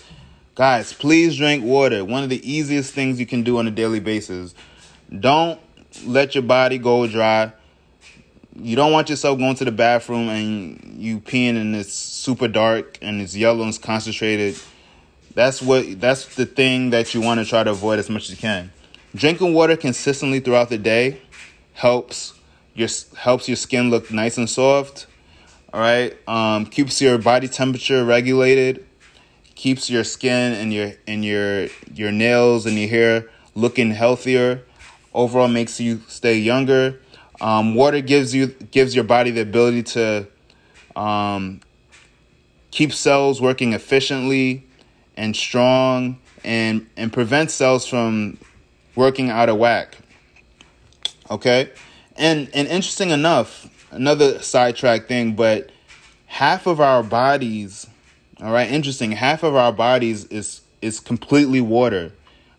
Guys, 0.56 0.94
please 0.94 1.38
drink 1.38 1.64
water. 1.64 2.06
One 2.06 2.24
of 2.24 2.30
the 2.30 2.50
easiest 2.50 2.94
things 2.94 3.20
you 3.20 3.26
can 3.26 3.42
do 3.42 3.58
on 3.58 3.68
a 3.68 3.72
daily 3.72 4.00
basis. 4.00 4.54
Don't 5.18 5.60
let 6.06 6.36
your 6.36 6.44
body 6.44 6.78
go 6.78 7.08
dry 7.08 7.54
you 8.64 8.76
don't 8.76 8.92
want 8.92 9.10
yourself 9.10 9.38
going 9.40 9.56
to 9.56 9.66
the 9.66 9.72
bathroom 9.72 10.30
and 10.30 11.02
you 11.02 11.20
peeing 11.20 11.60
and 11.60 11.76
it's 11.76 11.94
super 11.94 12.48
dark 12.48 12.98
and 13.02 13.22
it's 13.22 13.36
yellow 13.36 13.62
and 13.62 13.70
it's 13.70 13.78
concentrated. 13.78 14.58
That's 15.34 15.62
what 15.62 16.00
that's 16.00 16.36
the 16.36 16.46
thing 16.46 16.92
that 16.92 17.14
you 17.14 17.22
want 17.22 17.40
to 17.40 17.46
try 17.46 17.64
to 17.64 17.72
avoid 17.72 18.00
as 18.00 18.10
much 18.10 18.24
as 18.24 18.32
you 18.32 18.38
can. 18.38 18.72
Drinking 19.16 19.54
water 19.54 19.76
consistently 19.76 20.40
throughout 20.40 20.70
the 20.70 20.78
day 20.78 21.22
helps 21.74 22.34
your 22.76 22.90
helps 23.18 23.48
your 23.48 23.58
skin 23.58 23.90
look 23.90 24.12
nice 24.12 24.38
and 24.38 24.50
soft. 24.50 25.08
All 25.74 25.80
right, 25.80 26.16
um, 26.28 26.66
keeps 26.66 27.02
your 27.02 27.18
body 27.18 27.48
temperature 27.48 28.04
regulated, 28.04 28.86
keeps 29.56 29.90
your 29.90 30.04
skin 30.04 30.54
and 30.54 30.74
your 30.74 30.92
and 31.08 31.24
your 31.24 31.68
your 31.94 32.12
nails 32.12 32.66
and 32.66 32.78
your 32.78 32.90
hair 32.90 33.30
looking 33.56 33.92
healthier. 33.92 34.64
Overall, 35.14 35.48
makes 35.48 35.80
you 35.80 36.02
stay 36.08 36.38
younger 36.38 37.00
um, 37.42 37.74
water 37.74 38.02
gives 38.02 38.34
you 38.36 38.48
gives 38.48 38.96
your 38.96 39.04
body 39.04 39.32
the 39.32 39.42
ability 39.42 39.84
to 39.84 40.28
um, 40.96 41.60
keep 42.70 42.94
cells 42.94 43.42
working 43.42 43.74
efficiently 43.74 44.64
and 45.18 45.36
strong, 45.36 46.20
and 46.44 46.88
and 46.96 47.12
prevent 47.12 47.50
cells 47.50 47.88
from 47.88 48.38
working 48.96 49.32
out 49.32 49.50
of 49.50 49.58
whack. 49.58 49.98
Okay, 51.32 51.72
and 52.16 52.48
and 52.54 52.68
interesting 52.68 53.10
enough, 53.10 53.68
another 53.90 54.40
sidetrack 54.40 55.08
thing, 55.08 55.34
but 55.34 55.72
half 56.28 56.68
of 56.68 56.80
our 56.80 57.02
bodies, 57.02 57.88
all 58.40 58.54
right, 58.54 58.70
interesting, 58.70 59.14
half 59.14 59.42
of 59.42 59.56
our 59.56 59.74
bodies 59.74 60.26
is 60.26 60.62
is 60.84 61.00
completely 61.00 61.60
water. 61.60 62.12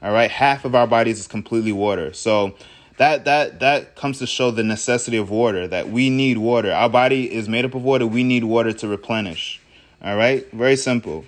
All 0.03 0.13
right, 0.13 0.31
half 0.31 0.65
of 0.65 0.75
our 0.75 0.89
bodies 0.89 1.21
is 1.21 1.29
completely 1.29 1.71
water. 1.71 2.13
So 2.13 2.57
that 2.99 3.25
that 3.25 3.61
that 3.61 3.97
comes 3.97 4.19
to 4.19 4.27
show 4.27 4.51
the 4.51 4.63
necessity 4.63 5.17
of 5.17 5.31
water 5.31 5.67
that 5.69 5.89
we 5.89 6.11
need 6.11 6.39
water. 6.39 6.73
Our 6.73 6.89
body 6.89 7.33
is 7.33 7.49
made 7.49 7.65
up 7.65 7.75
of 7.75 7.83
water. 7.83 8.07
We 8.07 8.23
need 8.25 8.45
water 8.45 8.73
to 8.73 8.89
replenish. 8.89 9.61
All 10.03 10.17
right? 10.17 10.51
Very 10.53 10.77
simple. 10.77 11.25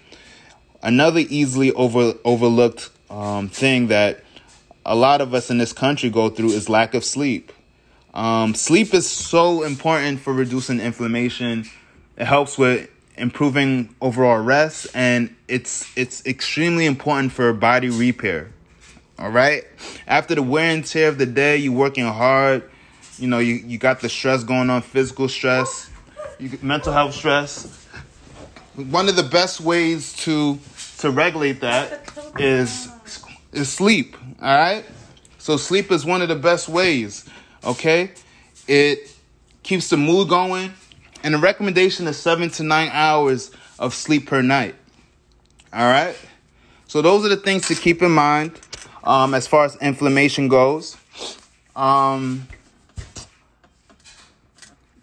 Another 0.83 1.20
easily 1.20 1.72
over 1.72 2.14
overlooked 2.24 2.90
um, 3.11 3.48
thing 3.48 3.88
that 3.88 4.22
a 4.85 4.94
lot 4.94 5.20
of 5.20 5.33
us 5.33 5.50
in 5.50 5.59
this 5.59 5.72
country 5.72 6.11
go 6.11 6.29
through 6.29 6.50
is 6.50 6.68
lack 6.68 6.94
of 6.94 7.05
sleep. 7.05 7.53
Um, 8.12 8.55
sleep 8.55 8.94
is 8.94 9.09
so 9.11 9.62
important 9.62 10.20
for 10.20 10.33
reducing 10.33 10.81
inflammation. 10.81 11.64
It 12.16 12.27
helps 12.27 12.59
with 12.59 12.90
improving 13.16 13.94
overall 14.00 14.42
rest 14.42 14.88
and 14.94 15.35
it's 15.46 15.87
it's 15.96 16.27
extremely 16.27 16.85
important 16.85 17.31
for 17.31 17.53
body 17.53 17.88
repair 17.88 18.54
all 19.18 19.31
right. 19.31 19.64
After 20.07 20.35
the 20.35 20.42
wear 20.42 20.74
and 20.74 20.85
tear 20.85 21.09
of 21.09 21.18
the 21.18 21.27
day, 21.27 21.57
you're 21.57 21.72
working 21.72 22.05
hard. 22.05 22.68
You 23.18 23.29
know, 23.29 23.38
you, 23.38 23.55
you 23.55 23.79
got 23.79 24.00
the 24.00 24.09
stress 24.09 24.42
going 24.42 24.70
on, 24.70 24.83
physical 24.83 25.29
stress, 25.29 25.88
you, 26.40 26.59
mental 26.62 26.92
health 26.92 27.14
stress. 27.14 27.87
One 28.74 29.09
of 29.09 29.14
the 29.14 29.22
best 29.22 29.61
ways 29.61 30.14
to 30.24 30.59
to 30.98 31.11
regulate 31.11 31.61
that 31.61 32.11
is 32.40 32.88
is 33.53 33.68
sleep. 33.72 34.16
All 34.42 34.59
right. 34.59 34.85
So 35.38 35.57
sleep 35.57 35.92
is 35.92 36.05
one 36.05 36.22
of 36.22 36.29
the 36.29 36.35
best 36.35 36.68
ways. 36.68 37.24
Okay. 37.62 38.11
It 38.66 39.14
keeps 39.62 39.90
the 39.90 39.96
mood 39.96 40.29
going, 40.29 40.72
and 41.22 41.35
the 41.35 41.38
recommendation 41.38 42.09
is 42.09 42.16
seven 42.16 42.50
to 42.50 42.64
nine 42.64 42.90
hours 42.92 43.53
of 43.79 43.94
sleep 43.94 44.27
per 44.27 44.42
night. 44.42 44.74
All 45.72 45.87
right. 45.87 46.16
So 46.88 47.00
those 47.00 47.24
are 47.24 47.29
the 47.29 47.37
things 47.37 47.68
to 47.68 47.77
keep 47.77 48.03
in 48.03 48.11
mind 48.11 48.59
um, 49.05 49.35
as 49.35 49.47
far 49.47 49.64
as 49.64 49.77
inflammation 49.77 50.49
goes. 50.49 50.97
Um, 51.77 52.49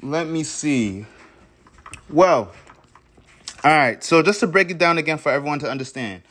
let 0.02 0.28
me 0.28 0.44
see. 0.44 1.06
Well, 2.10 2.52
all 3.64 3.72
right. 3.72 4.04
So 4.04 4.24
just 4.24 4.40
to 4.40 4.48
break 4.48 4.72
it 4.72 4.78
down 4.78 4.98
again 4.98 5.20
for 5.20 5.32
everyone 5.32 5.60
to 5.60 5.70
understand, 5.70 6.24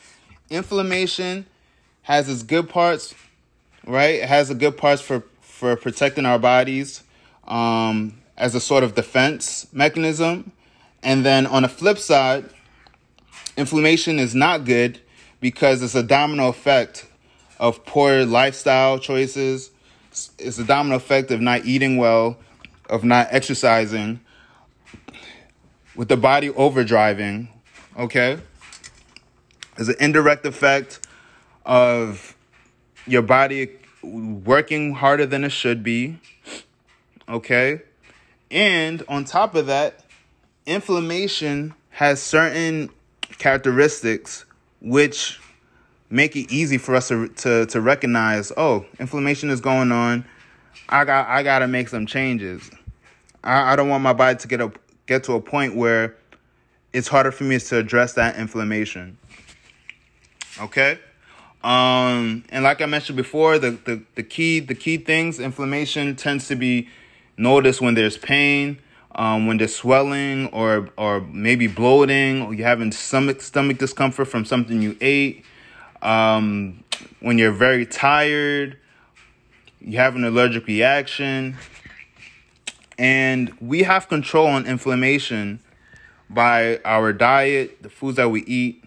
inflammation 0.50 1.46
has 2.02 2.28
its 2.28 2.42
good 2.42 2.68
parts, 2.68 3.14
right? 3.87 4.16
It 4.16 4.28
has 4.28 4.48
the 4.48 4.54
good 4.54 4.76
parts 4.76 5.00
for 5.00 5.22
for 5.40 5.76
protecting 5.76 6.24
our 6.24 6.38
bodies 6.38 7.02
um, 7.46 8.18
as 8.37 8.54
a 8.54 8.61
sort 8.61 8.83
of 8.83 8.94
defense 8.94 9.66
mechanism, 9.72 10.52
and 11.02 11.24
then 11.24 11.46
on 11.46 11.62
the 11.62 11.68
flip 11.68 11.98
side, 11.98 12.48
inflammation 13.59 14.18
is 14.18 14.35
not 14.35 14.64
good 14.64 15.00
because 15.38 15.83
it's 15.83 15.94
a 15.94 16.02
domino 16.02 16.48
effect 16.48 17.06
of 17.61 17.85
poor 17.85 18.25
lifestyle 18.25 18.99
choices. 18.99 19.70
It's 20.38 20.59
a 20.59 20.64
domino 20.64 20.96
effect 20.96 21.31
of 21.31 21.40
not 21.40 21.66
eating 21.66 21.99
well, 21.99 22.38
of 22.88 23.05
not 23.05 23.29
exercising, 23.31 24.20
with 25.94 26.09
the 26.09 26.16
body 26.16 26.49
overdriving, 26.49 27.49
okay? 27.96 28.38
There's 29.77 29.90
an 29.90 29.96
indirect 30.01 30.46
effect 30.46 31.07
of 31.64 32.35
your 33.07 33.23
body 33.23 33.70
working 34.03 34.94
harder 34.94 35.27
than 35.27 35.44
it 35.44 35.53
should 35.53 35.83
be, 35.83 36.18
okay? 37.29 37.83
And 38.51 39.05
on 39.07 39.25
top 39.25 39.55
of 39.55 39.66
that, 39.66 40.05
inflammation 40.64 41.75
has 41.90 42.23
certain 42.23 42.88
characteristics 43.38 44.46
which 44.81 45.38
make 46.11 46.35
it 46.37 46.53
easy 46.53 46.77
for 46.77 46.96
us 46.96 47.09
to, 47.09 47.29
to, 47.29 47.66
to 47.66 47.81
recognize, 47.81 48.53
oh, 48.57 48.85
inflammation 48.99 49.49
is 49.49 49.61
going 49.61 49.92
on. 49.92 50.25
I 50.88 51.05
got 51.05 51.29
I 51.29 51.42
gotta 51.42 51.68
make 51.68 51.88
some 51.88 52.07
changes. 52.07 52.68
I, 53.44 53.73
I 53.73 53.77
don't 53.77 53.88
want 53.88 54.03
my 54.03 54.12
body 54.12 54.38
to 54.38 54.49
get 54.49 54.61
a 54.61 54.73
get 55.07 55.25
to 55.25 55.35
a 55.35 55.40
point 55.40 55.77
where 55.77 56.16
it's 56.92 57.09
harder 57.09 57.31
for 57.31 57.44
me 57.44 57.59
to 57.59 57.77
address 57.79 58.14
that 58.14 58.37
inflammation. 58.37 59.16
Okay? 60.61 60.99
Um, 61.62 62.44
and 62.49 62.64
like 62.64 62.81
I 62.81 62.87
mentioned 62.87 63.16
before, 63.16 63.59
the, 63.59 63.73
the, 63.73 64.03
the 64.14 64.23
key 64.23 64.61
the 64.61 64.75
key 64.75 64.96
things, 64.96 65.38
inflammation 65.38 66.16
tends 66.16 66.49
to 66.49 66.57
be 66.57 66.88
noticed 67.37 67.81
when 67.81 67.94
there's 67.94 68.16
pain, 68.16 68.79
um, 69.14 69.46
when 69.46 69.59
there's 69.59 69.75
swelling 69.75 70.49
or 70.49 70.88
or 70.96 71.20
maybe 71.20 71.66
bloating, 71.66 72.42
or 72.42 72.55
you're 72.55 72.66
having 72.66 72.90
stomach 72.90 73.42
stomach 73.42 73.79
discomfort 73.79 74.29
from 74.29 74.44
something 74.44 74.83
you 74.83 74.96
ate 75.01 75.44
um, 76.02 76.84
when 77.20 77.38
you're 77.38 77.52
very 77.52 77.86
tired, 77.86 78.78
you 79.80 79.98
have 79.98 80.16
an 80.16 80.24
allergic 80.24 80.66
reaction, 80.66 81.56
and 82.98 83.52
we 83.60 83.82
have 83.82 84.08
control 84.08 84.46
on 84.46 84.66
inflammation 84.66 85.60
by 86.28 86.78
our 86.84 87.12
diet, 87.12 87.82
the 87.82 87.90
foods 87.90 88.16
that 88.16 88.28
we 88.28 88.42
eat, 88.42 88.84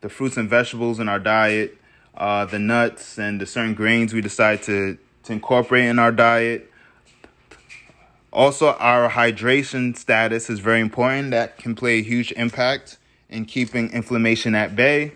the 0.00 0.08
fruits 0.08 0.36
and 0.36 0.48
vegetables 0.48 0.98
in 0.98 1.08
our 1.08 1.18
diet, 1.18 1.76
uh, 2.16 2.44
the 2.44 2.58
nuts 2.58 3.18
and 3.18 3.40
the 3.40 3.46
certain 3.46 3.74
grains 3.74 4.12
we 4.12 4.20
decide 4.20 4.62
to 4.62 4.98
to 5.22 5.32
incorporate 5.32 5.84
in 5.84 5.98
our 5.98 6.12
diet. 6.12 6.70
Also, 8.32 8.72
our 8.74 9.10
hydration 9.10 9.96
status 9.96 10.48
is 10.48 10.60
very 10.60 10.80
important. 10.80 11.30
That 11.32 11.58
can 11.58 11.74
play 11.74 11.98
a 11.98 12.02
huge 12.02 12.32
impact 12.32 12.98
in 13.28 13.44
keeping 13.44 13.90
inflammation 13.90 14.54
at 14.54 14.74
bay. 14.74 15.12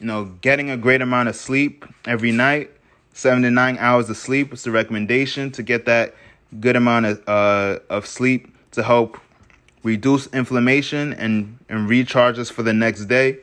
You 0.00 0.06
know, 0.06 0.26
getting 0.40 0.70
a 0.70 0.76
great 0.76 1.02
amount 1.02 1.28
of 1.28 1.34
sleep 1.34 1.84
every 2.06 2.30
night, 2.30 2.70
seven 3.12 3.42
to 3.42 3.50
nine 3.50 3.76
hours 3.78 4.08
of 4.08 4.16
sleep 4.16 4.52
is 4.52 4.62
the 4.62 4.70
recommendation 4.70 5.50
to 5.52 5.62
get 5.62 5.86
that 5.86 6.14
good 6.60 6.76
amount 6.76 7.06
of, 7.06 7.28
uh, 7.28 7.78
of 7.90 8.06
sleep 8.06 8.54
to 8.72 8.82
help 8.82 9.18
reduce 9.82 10.28
inflammation 10.28 11.12
and, 11.14 11.58
and 11.68 11.88
recharge 11.88 12.38
us 12.38 12.48
for 12.48 12.62
the 12.62 12.72
next 12.72 13.06
day. 13.06 13.38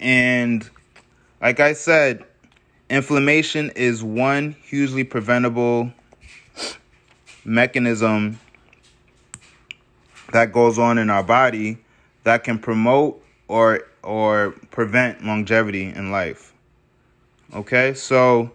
And 0.00 0.68
like 1.40 1.60
I 1.60 1.74
said, 1.74 2.24
inflammation 2.90 3.70
is 3.76 4.02
one 4.02 4.56
hugely 4.64 5.04
preventable 5.04 5.92
mechanism 7.44 8.40
that 10.32 10.52
goes 10.52 10.78
on 10.78 10.98
in 10.98 11.08
our 11.08 11.22
body 11.22 11.78
that 12.24 12.42
can 12.42 12.58
promote 12.58 13.22
or 13.46 13.86
or 14.02 14.54
prevent 14.70 15.24
longevity 15.24 15.84
in 15.84 16.10
life. 16.10 16.52
Okay? 17.54 17.94
So 17.94 18.50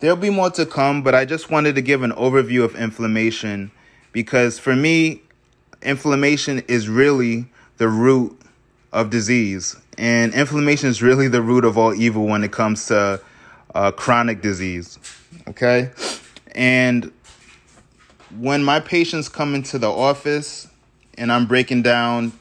there'll 0.00 0.16
be 0.16 0.30
more 0.30 0.50
to 0.50 0.66
come, 0.66 1.02
but 1.02 1.14
I 1.14 1.24
just 1.24 1.50
wanted 1.50 1.74
to 1.76 1.82
give 1.82 2.02
an 2.02 2.12
overview 2.12 2.64
of 2.64 2.74
inflammation 2.76 3.70
because 4.12 4.58
for 4.58 4.74
me 4.74 5.22
inflammation 5.82 6.62
is 6.68 6.88
really 6.88 7.46
the 7.78 7.88
root 7.88 8.38
of 8.92 9.10
disease. 9.10 9.76
And 9.98 10.34
inflammation 10.34 10.88
is 10.88 11.02
really 11.02 11.28
the 11.28 11.42
root 11.42 11.64
of 11.64 11.78
all 11.78 11.94
evil 11.94 12.26
when 12.26 12.42
it 12.42 12.52
comes 12.52 12.86
to 12.86 13.20
uh, 13.74 13.90
chronic 13.92 14.40
disease. 14.40 14.98
Okay? 15.48 15.90
And 16.52 17.12
when 18.38 18.64
my 18.64 18.80
patients 18.80 19.28
come 19.28 19.54
into 19.54 19.78
the 19.78 19.90
office 19.90 20.68
and 21.16 21.30
I'm 21.30 21.46
breaking 21.46 21.82
down 21.82 22.32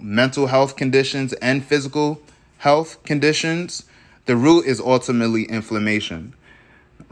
mental 0.00 0.46
health 0.46 0.76
conditions 0.76 1.32
and 1.34 1.64
physical 1.64 2.20
health 2.58 3.02
conditions, 3.04 3.84
the 4.26 4.36
root 4.36 4.66
is 4.66 4.80
ultimately 4.80 5.44
inflammation. 5.44 6.34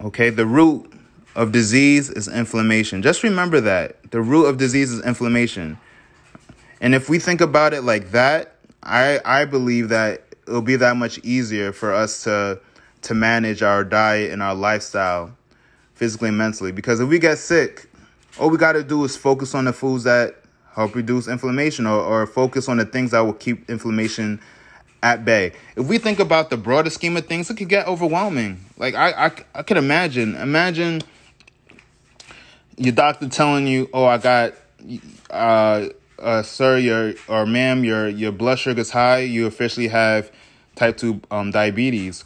Okay? 0.00 0.30
The 0.30 0.46
root 0.46 0.92
of 1.34 1.52
disease 1.52 2.10
is 2.10 2.28
inflammation. 2.28 3.02
Just 3.02 3.22
remember 3.22 3.60
that. 3.60 4.10
The 4.10 4.20
root 4.20 4.46
of 4.46 4.58
disease 4.58 4.92
is 4.92 5.04
inflammation. 5.04 5.78
And 6.80 6.94
if 6.94 7.08
we 7.08 7.18
think 7.18 7.40
about 7.40 7.72
it 7.72 7.82
like 7.82 8.10
that, 8.10 8.56
I 8.82 9.20
I 9.24 9.44
believe 9.46 9.88
that 9.88 10.22
it'll 10.46 10.62
be 10.62 10.76
that 10.76 10.96
much 10.96 11.18
easier 11.18 11.72
for 11.72 11.92
us 11.92 12.24
to 12.24 12.60
to 13.02 13.14
manage 13.14 13.62
our 13.62 13.84
diet 13.84 14.30
and 14.30 14.42
our 14.42 14.54
lifestyle 14.54 15.34
physically 15.94 16.28
and 16.28 16.38
mentally 16.38 16.72
because 16.72 17.00
if 17.00 17.08
we 17.08 17.18
get 17.18 17.38
sick 17.38 17.88
all 18.38 18.50
we 18.50 18.58
got 18.58 18.72
to 18.72 18.82
do 18.82 19.04
is 19.04 19.16
focus 19.16 19.54
on 19.54 19.64
the 19.64 19.72
foods 19.72 20.04
that 20.04 20.43
help 20.74 20.94
reduce 20.94 21.28
inflammation 21.28 21.86
or, 21.86 22.00
or 22.00 22.26
focus 22.26 22.68
on 22.68 22.76
the 22.76 22.84
things 22.84 23.12
that 23.12 23.20
will 23.20 23.32
keep 23.32 23.68
inflammation 23.70 24.40
at 25.02 25.24
bay 25.24 25.52
if 25.76 25.86
we 25.86 25.98
think 25.98 26.18
about 26.18 26.48
the 26.48 26.56
broader 26.56 26.88
scheme 26.88 27.16
of 27.16 27.26
things 27.26 27.50
it 27.50 27.56
could 27.56 27.68
get 27.68 27.86
overwhelming 27.86 28.58
like 28.78 28.94
i 28.94 29.26
i, 29.26 29.32
I 29.54 29.62
could 29.62 29.76
imagine 29.76 30.34
imagine 30.36 31.02
your 32.76 32.92
doctor 32.92 33.28
telling 33.28 33.66
you 33.66 33.88
oh 33.92 34.06
i 34.06 34.18
got 34.18 34.54
uh 35.30 35.88
uh, 36.18 36.42
sir, 36.42 36.78
your 36.78 37.14
or 37.28 37.46
ma'am, 37.46 37.84
your 37.84 38.08
your 38.08 38.32
blood 38.32 38.58
sugar 38.58 38.80
is 38.80 38.90
high. 38.90 39.18
You 39.18 39.46
officially 39.46 39.88
have 39.88 40.30
type 40.74 40.96
two 40.96 41.20
um, 41.30 41.50
diabetes. 41.50 42.24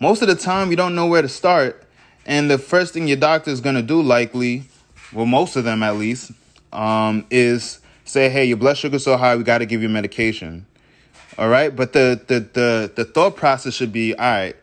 Most 0.00 0.22
of 0.22 0.28
the 0.28 0.34
time, 0.34 0.70
you 0.70 0.76
don't 0.76 0.94
know 0.94 1.06
where 1.06 1.22
to 1.22 1.28
start, 1.28 1.84
and 2.26 2.50
the 2.50 2.58
first 2.58 2.92
thing 2.94 3.06
your 3.06 3.16
doctor 3.16 3.50
is 3.50 3.60
gonna 3.60 3.82
do, 3.82 4.02
likely, 4.02 4.64
well, 5.12 5.26
most 5.26 5.56
of 5.56 5.64
them 5.64 5.82
at 5.82 5.96
least, 5.96 6.32
um, 6.72 7.26
is 7.30 7.80
say, 8.04 8.28
"Hey, 8.28 8.44
your 8.44 8.56
blood 8.56 8.76
sugar's 8.76 9.04
so 9.04 9.16
high, 9.16 9.36
we 9.36 9.44
got 9.44 9.58
to 9.58 9.66
give 9.66 9.82
you 9.82 9.88
medication." 9.88 10.66
All 11.38 11.48
right, 11.48 11.74
but 11.74 11.92
the, 11.92 12.20
the 12.26 12.40
the 12.40 12.92
the 12.94 13.04
thought 13.04 13.36
process 13.36 13.74
should 13.74 13.92
be, 13.92 14.14
all 14.14 14.24
right. 14.24 14.56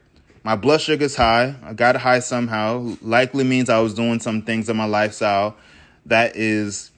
My 0.44 0.56
blood 0.56 0.80
sugar's 0.80 1.16
high. 1.16 1.56
I 1.64 1.74
got 1.74 1.96
it 1.96 2.02
high 2.02 2.20
somehow. 2.20 2.96
Likely 3.02 3.44
means 3.44 3.70
I 3.70 3.80
was 3.80 3.94
doing 3.94 4.20
some 4.20 4.42
things 4.42 4.70
in 4.70 4.78
my 4.78 4.86
lifestyle 4.86 5.58
that 6.06 6.36
is 6.36 6.92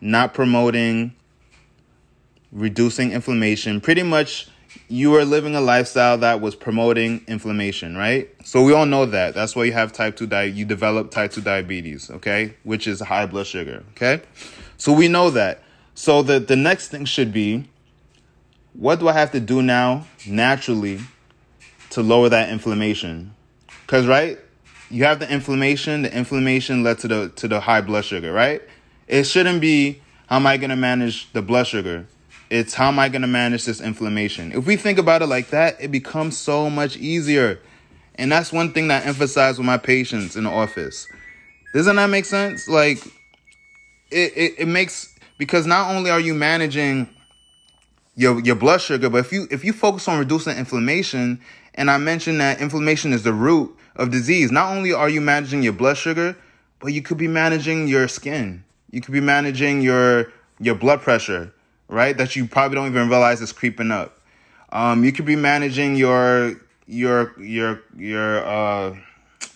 not 0.00 0.34
promoting 0.34 1.14
reducing 2.52 3.12
inflammation. 3.12 3.80
Pretty 3.80 4.02
much, 4.02 4.48
you 4.88 5.14
are 5.16 5.24
living 5.24 5.54
a 5.54 5.60
lifestyle 5.60 6.18
that 6.18 6.40
was 6.40 6.54
promoting 6.54 7.22
inflammation, 7.26 7.96
right? 7.96 8.28
So 8.44 8.62
we 8.62 8.72
all 8.72 8.86
know 8.86 9.06
that. 9.06 9.34
That's 9.34 9.54
why 9.54 9.64
you 9.64 9.72
have 9.72 9.92
type 9.92 10.16
2 10.16 10.26
di- 10.26 10.44
you 10.44 10.64
develop 10.64 11.10
type 11.10 11.32
2 11.32 11.40
diabetes, 11.40 12.10
okay? 12.10 12.54
Which 12.62 12.86
is 12.86 13.00
high 13.00 13.26
blood 13.26 13.46
sugar, 13.46 13.84
okay? 13.92 14.22
So 14.76 14.92
we 14.92 15.08
know 15.08 15.30
that. 15.30 15.62
So 15.94 16.22
the 16.22 16.38
the 16.38 16.56
next 16.56 16.88
thing 16.88 17.04
should 17.04 17.32
be 17.32 17.68
what 18.72 19.00
do 19.00 19.08
I 19.08 19.12
have 19.12 19.32
to 19.32 19.40
do 19.40 19.60
now 19.62 20.06
naturally 20.26 21.00
to 21.90 22.02
lower 22.02 22.28
that 22.28 22.50
inflammation? 22.50 23.34
Cuz 23.86 24.06
right? 24.06 24.38
You 24.90 25.04
have 25.04 25.18
the 25.18 25.30
inflammation, 25.30 26.02
the 26.02 26.16
inflammation 26.16 26.82
led 26.82 26.98
to 27.00 27.08
the 27.08 27.28
to 27.36 27.48
the 27.48 27.60
high 27.60 27.80
blood 27.80 28.04
sugar, 28.04 28.32
right? 28.32 28.62
It 29.06 29.24
shouldn't 29.24 29.60
be 29.60 30.00
how 30.28 30.36
am 30.36 30.46
I 30.46 30.56
to 30.58 30.76
manage 30.76 31.32
the 31.32 31.42
blood 31.42 31.66
sugar? 31.66 32.06
It's 32.50 32.74
how 32.74 32.88
am 32.88 32.98
I 32.98 33.08
going 33.08 33.22
to 33.22 33.28
manage 33.28 33.64
this 33.64 33.80
inflammation? 33.80 34.52
If 34.52 34.66
we 34.66 34.76
think 34.76 34.98
about 34.98 35.22
it 35.22 35.26
like 35.26 35.50
that, 35.50 35.76
it 35.80 35.90
becomes 35.90 36.36
so 36.36 36.70
much 36.70 36.96
easier. 36.96 37.60
And 38.14 38.32
that's 38.32 38.52
one 38.52 38.72
thing 38.72 38.88
that 38.88 39.04
I 39.04 39.06
emphasize 39.06 39.58
with 39.58 39.66
my 39.66 39.78
patients 39.78 40.34
in 40.34 40.44
the 40.44 40.50
office. 40.50 41.06
Doesn't 41.74 41.96
that 41.96 42.08
make 42.08 42.24
sense? 42.24 42.68
Like, 42.68 42.98
it, 44.10 44.32
it, 44.36 44.54
it 44.60 44.68
makes 44.68 45.14
because 45.38 45.66
not 45.66 45.94
only 45.94 46.10
are 46.10 46.20
you 46.20 46.34
managing 46.34 47.08
your 48.16 48.40
your 48.40 48.56
blood 48.56 48.80
sugar, 48.80 49.08
but 49.08 49.18
if 49.18 49.32
you 49.32 49.46
if 49.50 49.64
you 49.64 49.72
focus 49.72 50.08
on 50.08 50.18
reducing 50.18 50.56
inflammation, 50.56 51.40
and 51.74 51.90
I 51.90 51.98
mentioned 51.98 52.40
that 52.40 52.60
inflammation 52.60 53.12
is 53.12 53.22
the 53.22 53.32
root 53.32 53.74
of 53.94 54.10
disease, 54.10 54.50
not 54.50 54.74
only 54.74 54.92
are 54.92 55.08
you 55.08 55.20
managing 55.20 55.62
your 55.62 55.72
blood 55.72 55.96
sugar, 55.96 56.36
but 56.80 56.92
you 56.92 57.02
could 57.02 57.18
be 57.18 57.28
managing 57.28 57.86
your 57.86 58.08
skin. 58.08 58.64
You 58.90 59.00
could 59.00 59.12
be 59.12 59.20
managing 59.20 59.82
your 59.82 60.32
your 60.58 60.74
blood 60.74 61.00
pressure, 61.00 61.52
right? 61.88 62.16
That 62.16 62.36
you 62.36 62.46
probably 62.46 62.76
don't 62.76 62.88
even 62.88 63.08
realize 63.08 63.40
is 63.40 63.52
creeping 63.52 63.90
up. 63.90 64.18
Um, 64.70 65.04
you 65.04 65.12
could 65.12 65.24
be 65.24 65.36
managing 65.36 65.96
your 65.96 66.56
your 66.86 67.38
your 67.40 67.82
your 67.96 68.44
uh 68.44 68.96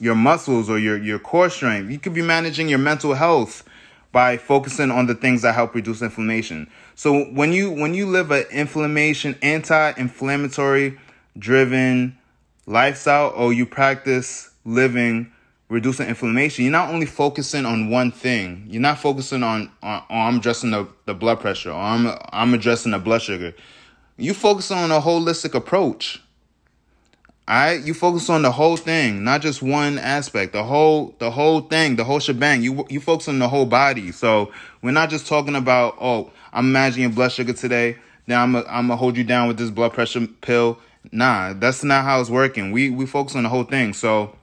your 0.01 0.15
muscles 0.15 0.69
or 0.69 0.79
your 0.79 0.97
your 0.99 1.19
core 1.19 1.51
strength. 1.51 1.91
You 1.91 1.99
could 1.99 2.15
be 2.15 2.23
managing 2.23 2.69
your 2.69 2.79
mental 2.79 3.15
health 3.15 3.65
by 4.13 4.37
focusing 4.37 4.91
on 4.91 5.07
the 5.07 5.15
things 5.15 5.43
that 5.43 5.55
help 5.55 5.75
reduce 5.75 6.03
inflammation. 6.03 6.71
So 6.95 7.25
when 7.25 7.53
you 7.53 7.71
when 7.71 7.95
you 7.95 8.07
live 8.07 8.31
an 8.31 8.45
inflammation 8.51 9.39
anti-inflammatory 9.43 10.99
driven 11.39 12.19
lifestyle 12.67 13.33
or 13.35 13.53
you 13.53 13.67
practice 13.67 14.51
living 14.65 15.32
reducing 15.73 16.07
inflammation, 16.07 16.65
you're 16.65 16.73
not 16.73 16.91
only 16.91 17.07
focusing 17.07 17.65
on 17.65 17.89
one 17.89 18.13
thing. 18.13 18.67
You're 18.69 18.83
not 18.83 18.99
focusing 18.99 19.43
on, 19.43 19.71
on 19.83 20.03
oh, 20.11 20.15
I'm 20.15 20.37
addressing 20.37 20.71
the, 20.71 20.87
the 21.07 21.15
blood 21.15 21.41
pressure 21.41 21.71
or 21.71 21.81
I'm 21.81 22.17
I'm 22.31 22.53
addressing 22.53 22.93
the 22.93 22.99
blood 22.99 23.23
sugar. 23.23 23.55
You 24.19 24.35
focus 24.35 24.71
on 24.71 24.91
a 24.91 25.01
holistic 25.01 25.55
approach. 25.55 26.23
Alright, 27.49 27.85
you 27.85 27.95
focus 27.95 28.31
on 28.31 28.43
the 28.43 28.53
whole 28.53 28.77
thing, 28.77 29.25
not 29.25 29.41
just 29.41 29.63
one 29.63 29.99
aspect. 29.99 30.53
The 30.53 30.63
whole, 30.63 31.17
the 31.19 31.31
whole 31.31 31.63
thing, 31.63 31.97
the 31.97 32.05
whole 32.05 32.21
shebang. 32.21 32.63
You 32.63 32.87
you 32.91 33.01
focus 33.01 33.29
on 33.29 33.39
the 33.39 33.49
whole 33.49 33.67
body. 33.67 34.13
So 34.13 34.53
we're 34.83 34.93
not 34.93 35.09
just 35.11 35.27
talking 35.27 35.57
about, 35.57 35.97
oh, 36.01 36.31
I'm 36.53 36.71
managing 36.71 37.11
blood 37.13 37.33
sugar 37.33 37.55
today. 37.55 37.97
Now 38.27 38.43
I'm 38.43 38.55
I'm 38.57 38.65
gonna 38.65 38.97
hold 38.97 39.17
you 39.17 39.25
down 39.25 39.49
with 39.49 39.57
this 39.57 39.71
blood 39.71 39.95
pressure 39.95 40.27
pill. 40.43 40.79
Nah, 41.11 41.55
that's 41.55 41.83
not 41.83 42.05
how 42.05 42.21
it's 42.21 42.31
working. 42.31 42.73
We 42.73 42.91
we 42.91 43.07
focus 43.07 43.35
on 43.35 43.43
the 43.43 43.49
whole 43.49 43.65
thing. 43.65 43.95
So 43.95 44.37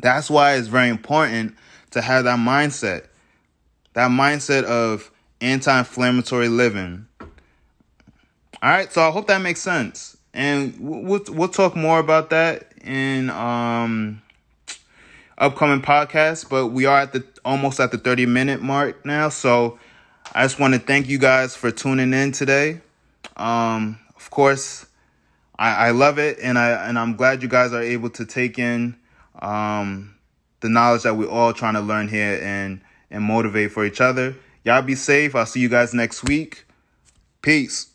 that's 0.00 0.30
why 0.30 0.54
it's 0.54 0.68
very 0.68 0.88
important 0.88 1.56
to 1.90 2.00
have 2.00 2.24
that 2.24 2.38
mindset. 2.38 3.06
That 3.94 4.10
mindset 4.10 4.64
of 4.64 5.10
anti-inflammatory 5.40 6.48
living. 6.48 7.06
All 7.20 7.28
right, 8.70 8.92
so 8.92 9.02
I 9.02 9.10
hope 9.10 9.28
that 9.28 9.40
makes 9.40 9.60
sense. 9.60 10.16
And 10.34 10.74
we'll 10.78 11.22
we'll 11.28 11.48
talk 11.48 11.74
more 11.74 11.98
about 11.98 12.30
that 12.30 12.72
in 12.84 13.30
um 13.30 14.22
upcoming 15.36 15.80
podcasts, 15.80 16.48
but 16.48 16.68
we 16.68 16.84
are 16.84 17.00
at 17.00 17.12
the 17.12 17.24
almost 17.44 17.80
at 17.80 17.92
the 17.92 17.98
30 17.98 18.26
minute 18.26 18.60
mark 18.60 19.04
now, 19.06 19.28
so 19.28 19.78
I 20.32 20.44
just 20.44 20.58
want 20.58 20.74
to 20.74 20.80
thank 20.80 21.08
you 21.08 21.18
guys 21.18 21.54
for 21.56 21.70
tuning 21.70 22.12
in 22.12 22.32
today. 22.32 22.80
Um 23.36 23.98
of 24.16 24.30
course, 24.30 24.86
I, 25.58 25.88
I 25.88 25.90
love 25.90 26.18
it 26.18 26.38
and 26.42 26.58
I 26.58 26.88
and 26.88 26.98
I'm 26.98 27.16
glad 27.16 27.42
you 27.42 27.48
guys 27.48 27.72
are 27.72 27.82
able 27.82 28.10
to 28.10 28.26
take 28.26 28.58
in 28.58 28.96
um, 29.40 30.14
the 30.60 30.68
knowledge 30.68 31.02
that 31.02 31.16
we're 31.16 31.28
all 31.28 31.52
trying 31.52 31.74
to 31.74 31.80
learn 31.80 32.08
here 32.08 32.40
and 32.42 32.80
and 33.10 33.24
motivate 33.24 33.72
for 33.72 33.84
each 33.84 34.00
other. 34.00 34.36
Y'all 34.64 34.82
be 34.82 34.94
safe. 34.94 35.34
I'll 35.34 35.46
see 35.46 35.60
you 35.60 35.68
guys 35.68 35.94
next 35.94 36.24
week. 36.24 36.66
Peace. 37.42 37.87